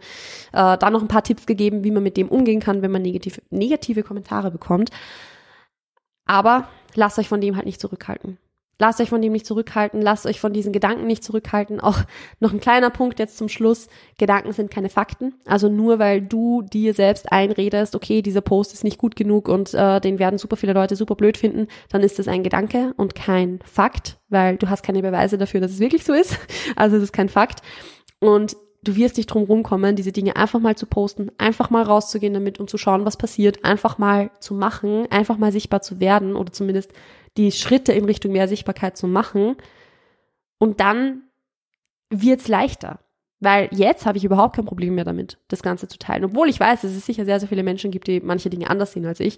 äh, 0.53 0.77
da 0.77 0.89
noch 0.89 1.01
ein 1.01 1.09
paar 1.09 1.23
Tipps 1.23 1.45
gegeben, 1.45 1.83
wie 1.83 1.91
man 1.91 2.01
mit 2.01 2.17
dem 2.17 2.29
umgehen 2.29 2.61
kann, 2.61 2.81
wenn 2.81 2.91
man 2.91 3.01
negative, 3.03 3.41
negative 3.51 4.01
Kommentare 4.01 4.49
bekommt. 4.49 4.89
Aber 6.25 6.67
lasst 6.95 7.19
euch 7.19 7.27
von 7.27 7.41
dem 7.41 7.55
halt 7.55 7.65
nicht 7.65 7.81
zurückhalten. 7.81 8.37
Lasst 8.79 8.99
euch 8.99 9.09
von 9.09 9.21
dem 9.21 9.31
nicht 9.31 9.45
zurückhalten, 9.45 10.01
lasst 10.01 10.25
euch 10.25 10.39
von 10.39 10.51
diesen 10.51 10.73
Gedanken 10.73 11.05
nicht 11.05 11.23
zurückhalten. 11.23 11.79
Auch 11.79 11.99
noch 12.39 12.51
ein 12.51 12.59
kleiner 12.59 12.89
Punkt 12.89 13.19
jetzt 13.19 13.37
zum 13.37 13.47
Schluss. 13.47 13.87
Gedanken 14.17 14.51
sind 14.51 14.71
keine 14.71 14.89
Fakten. 14.89 15.35
Also 15.45 15.69
nur 15.69 15.99
weil 15.99 16.21
du 16.21 16.63
dir 16.63 16.93
selbst 16.93 17.31
einredest, 17.31 17.95
okay, 17.95 18.21
dieser 18.21 18.41
Post 18.41 18.73
ist 18.73 18.83
nicht 18.83 18.97
gut 18.97 19.15
genug 19.15 19.47
und 19.47 19.73
äh, 19.73 20.01
den 20.01 20.17
werden 20.17 20.39
super 20.39 20.57
viele 20.57 20.73
Leute 20.73 20.95
super 20.95 21.15
blöd 21.15 21.37
finden, 21.37 21.67
dann 21.89 22.01
ist 22.01 22.17
das 22.19 22.27
ein 22.27 22.43
Gedanke 22.43 22.93
und 22.97 23.15
kein 23.15 23.59
Fakt, 23.63 24.17
weil 24.29 24.57
du 24.57 24.69
hast 24.69 24.83
keine 24.83 25.01
Beweise 25.01 25.37
dafür, 25.37 25.61
dass 25.61 25.71
es 25.71 25.79
wirklich 25.79 26.03
so 26.03 26.13
ist. 26.13 26.37
Also 26.75 26.97
es 26.97 27.03
ist 27.03 27.13
kein 27.13 27.29
Fakt. 27.29 27.61
Und 28.19 28.55
du 28.83 28.95
wirst 28.95 29.17
nicht 29.17 29.27
drum 29.27 29.43
rumkommen, 29.43 29.95
diese 29.95 30.11
Dinge 30.11 30.35
einfach 30.35 30.59
mal 30.59 30.75
zu 30.75 30.85
posten, 30.85 31.31
einfach 31.37 31.69
mal 31.69 31.83
rauszugehen 31.83 32.33
damit 32.33 32.59
und 32.59 32.69
zu 32.69 32.77
schauen, 32.77 33.05
was 33.05 33.17
passiert, 33.17 33.63
einfach 33.63 33.97
mal 33.97 34.31
zu 34.39 34.53
machen, 34.53 35.07
einfach 35.11 35.37
mal 35.37 35.51
sichtbar 35.51 35.81
zu 35.81 35.99
werden 35.99 36.35
oder 36.35 36.51
zumindest 36.51 36.91
die 37.37 37.51
Schritte 37.51 37.93
in 37.93 38.05
Richtung 38.05 38.31
mehr 38.31 38.47
Sichtbarkeit 38.47 38.97
zu 38.97 39.07
machen. 39.07 39.55
Und 40.59 40.79
dann 40.79 41.23
wird's 42.09 42.47
leichter. 42.47 42.99
Weil 43.39 43.67
jetzt 43.71 44.05
habe 44.05 44.17
ich 44.17 44.23
überhaupt 44.23 44.55
kein 44.55 44.65
Problem 44.65 44.95
mehr 44.95 45.03
damit, 45.03 45.37
das 45.49 45.61
Ganze 45.61 45.89
zu 45.89 45.97
teilen. 45.97 46.23
Obwohl 46.23 46.47
ich 46.47 46.59
weiß, 46.59 46.81
dass 46.81 46.91
es 46.91 47.05
sicher 47.05 47.25
sehr, 47.25 47.41
sehr 47.41 47.49
viele 47.49 47.63
Menschen 47.63 47.91
gibt, 47.91 48.07
die 48.07 48.21
manche 48.21 48.49
Dinge 48.49 48.69
anders 48.69 48.93
sehen 48.93 49.05
als 49.05 49.19
ich. 49.19 49.37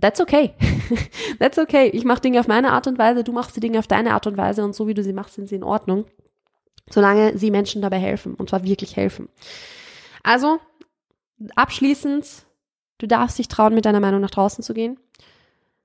That's 0.00 0.18
okay. 0.20 0.54
That's 1.38 1.58
okay. 1.58 1.88
Ich 1.92 2.04
mache 2.04 2.22
Dinge 2.22 2.40
auf 2.40 2.48
meine 2.48 2.72
Art 2.72 2.86
und 2.86 2.98
Weise, 2.98 3.22
du 3.22 3.32
machst 3.32 3.54
die 3.54 3.60
Dinge 3.60 3.78
auf 3.78 3.86
deine 3.86 4.14
Art 4.14 4.26
und 4.26 4.38
Weise 4.38 4.64
und 4.64 4.74
so 4.74 4.88
wie 4.88 4.94
du 4.94 5.02
sie 5.02 5.12
machst, 5.12 5.34
sind 5.34 5.50
sie 5.50 5.56
in 5.56 5.62
Ordnung. 5.62 6.06
Solange 6.90 7.36
sie 7.38 7.50
Menschen 7.50 7.82
dabei 7.82 7.98
helfen 7.98 8.34
und 8.34 8.50
zwar 8.50 8.64
wirklich 8.64 8.96
helfen. 8.96 9.28
Also, 10.22 10.58
abschließend, 11.54 12.46
du 12.98 13.06
darfst 13.06 13.38
dich 13.38 13.48
trauen, 13.48 13.74
mit 13.74 13.84
deiner 13.84 14.00
Meinung 14.00 14.20
nach 14.20 14.30
draußen 14.30 14.62
zu 14.62 14.74
gehen. 14.74 14.98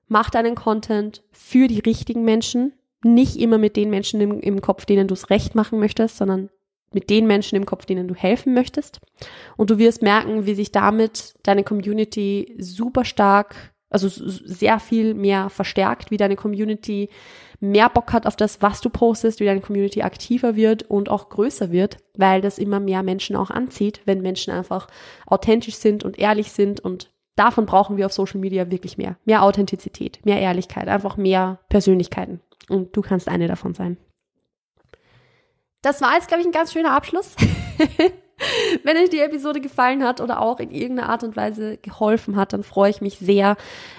Mach 0.08 0.30
deinen 0.30 0.54
Content 0.54 1.22
für 1.30 1.68
die 1.68 1.80
richtigen 1.80 2.24
Menschen, 2.24 2.72
nicht 3.02 3.36
immer 3.36 3.58
mit 3.58 3.76
den 3.76 3.90
Menschen 3.90 4.20
im, 4.20 4.40
im 4.40 4.60
Kopf, 4.60 4.84
denen 4.84 5.08
du 5.08 5.14
es 5.14 5.30
recht 5.30 5.54
machen 5.54 5.78
möchtest, 5.78 6.16
sondern 6.16 6.50
mit 6.92 7.08
den 7.08 7.26
Menschen 7.26 7.56
im 7.56 7.66
Kopf, 7.66 7.86
denen 7.86 8.08
du 8.08 8.14
helfen 8.14 8.52
möchtest. 8.52 9.00
Und 9.56 9.70
du 9.70 9.78
wirst 9.78 10.02
merken, 10.02 10.46
wie 10.46 10.54
sich 10.54 10.72
damit 10.72 11.34
deine 11.44 11.64
Community 11.64 12.56
super 12.58 13.04
stark, 13.04 13.72
also 13.90 14.08
sehr 14.08 14.78
viel 14.80 15.14
mehr 15.14 15.50
verstärkt, 15.50 16.10
wie 16.10 16.16
deine 16.16 16.36
Community 16.36 17.10
mehr 17.60 17.90
Bock 17.90 18.12
hat 18.12 18.26
auf 18.26 18.36
das, 18.36 18.62
was 18.62 18.80
du 18.80 18.88
postest, 18.88 19.40
wie 19.40 19.44
deine 19.44 19.60
Community 19.60 20.02
aktiver 20.02 20.56
wird 20.56 20.84
und 20.84 21.10
auch 21.10 21.28
größer 21.28 21.70
wird, 21.70 21.98
weil 22.16 22.40
das 22.40 22.58
immer 22.58 22.80
mehr 22.80 23.02
Menschen 23.02 23.36
auch 23.36 23.50
anzieht, 23.50 24.00
wenn 24.06 24.22
Menschen 24.22 24.52
einfach 24.52 24.88
authentisch 25.26 25.76
sind 25.76 26.04
und 26.04 26.18
ehrlich 26.18 26.52
sind 26.52 26.80
und 26.80 27.10
davon 27.36 27.66
brauchen 27.66 27.96
wir 27.96 28.06
auf 28.06 28.12
Social 28.12 28.40
Media 28.40 28.70
wirklich 28.70 28.96
mehr. 28.96 29.16
Mehr 29.24 29.42
Authentizität, 29.42 30.24
mehr 30.24 30.40
Ehrlichkeit, 30.40 30.88
einfach 30.88 31.16
mehr 31.16 31.58
Persönlichkeiten. 31.68 32.40
Und 32.68 32.96
du 32.96 33.02
kannst 33.02 33.28
eine 33.28 33.48
davon 33.48 33.74
sein. 33.74 33.98
Das 35.82 36.00
war 36.00 36.14
jetzt, 36.14 36.28
glaube 36.28 36.42
ich, 36.42 36.46
ein 36.46 36.52
ganz 36.52 36.72
schöner 36.72 36.92
Abschluss. 36.92 37.34
Wenn 38.84 38.96
euch 38.96 39.10
die 39.10 39.20
Episode 39.20 39.60
gefallen 39.60 40.04
hat 40.04 40.20
oder 40.20 40.40
auch 40.40 40.60
in 40.60 40.70
irgendeiner 40.70 41.08
Art 41.08 41.24
und 41.24 41.36
Weise 41.36 41.76
geholfen 41.78 42.36
hat, 42.36 42.52
dann 42.52 42.62
freue 42.62 42.90
ich 42.90 43.00
mich 43.00 43.18
sehr 43.18 43.56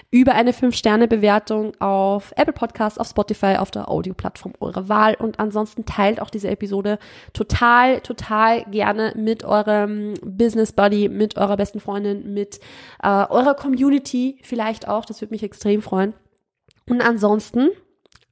über 0.10 0.34
eine 0.34 0.52
5-Sterne-Bewertung 0.52 1.74
auf 1.80 2.34
Apple 2.36 2.54
Podcasts, 2.54 3.00
auf 3.00 3.08
Spotify, 3.08 3.58
auf 3.58 3.72
der 3.72 3.90
Audioplattform 3.90 4.54
eurer 4.60 4.90
Wahl. 4.90 5.16
Und 5.16 5.40
ansonsten 5.40 5.86
teilt 5.86 6.22
auch 6.22 6.30
diese 6.30 6.50
Episode 6.50 7.00
total, 7.34 8.02
total 8.02 8.64
gerne 8.66 9.14
mit 9.16 9.44
eurem 9.44 10.16
Business 10.22 10.74
Buddy, 10.74 11.08
mit 11.08 11.38
eurer 11.38 11.56
besten 11.56 11.80
Freundin, 11.80 12.34
mit 12.34 12.60
äh, 13.02 13.08
eurer 13.08 13.54
Community 13.54 14.38
vielleicht 14.44 14.88
auch. 14.88 15.06
Das 15.06 15.22
würde 15.22 15.34
mich 15.34 15.44
extrem 15.44 15.82
freuen. 15.82 16.14
Und 16.90 17.02
ansonsten 17.02 17.70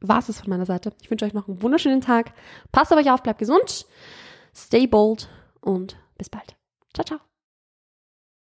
war 0.02 0.20
es 0.20 0.40
von 0.40 0.50
meiner 0.50 0.66
Seite. 0.66 0.92
Ich 1.02 1.10
wünsche 1.10 1.26
euch 1.26 1.34
noch 1.34 1.48
einen 1.48 1.62
wunderschönen 1.62 2.02
Tag. 2.02 2.34
Passt 2.72 2.92
auf 2.92 3.00
euch 3.00 3.12
auf, 3.12 3.24
bleibt 3.24 3.40
gesund, 3.40 3.86
stay 4.54 4.88
bold 4.88 5.30
und 5.62 5.98
bis 6.18 6.30
bald. 6.30 6.56
Ciao, 6.94 7.06
ciao. 7.06 7.20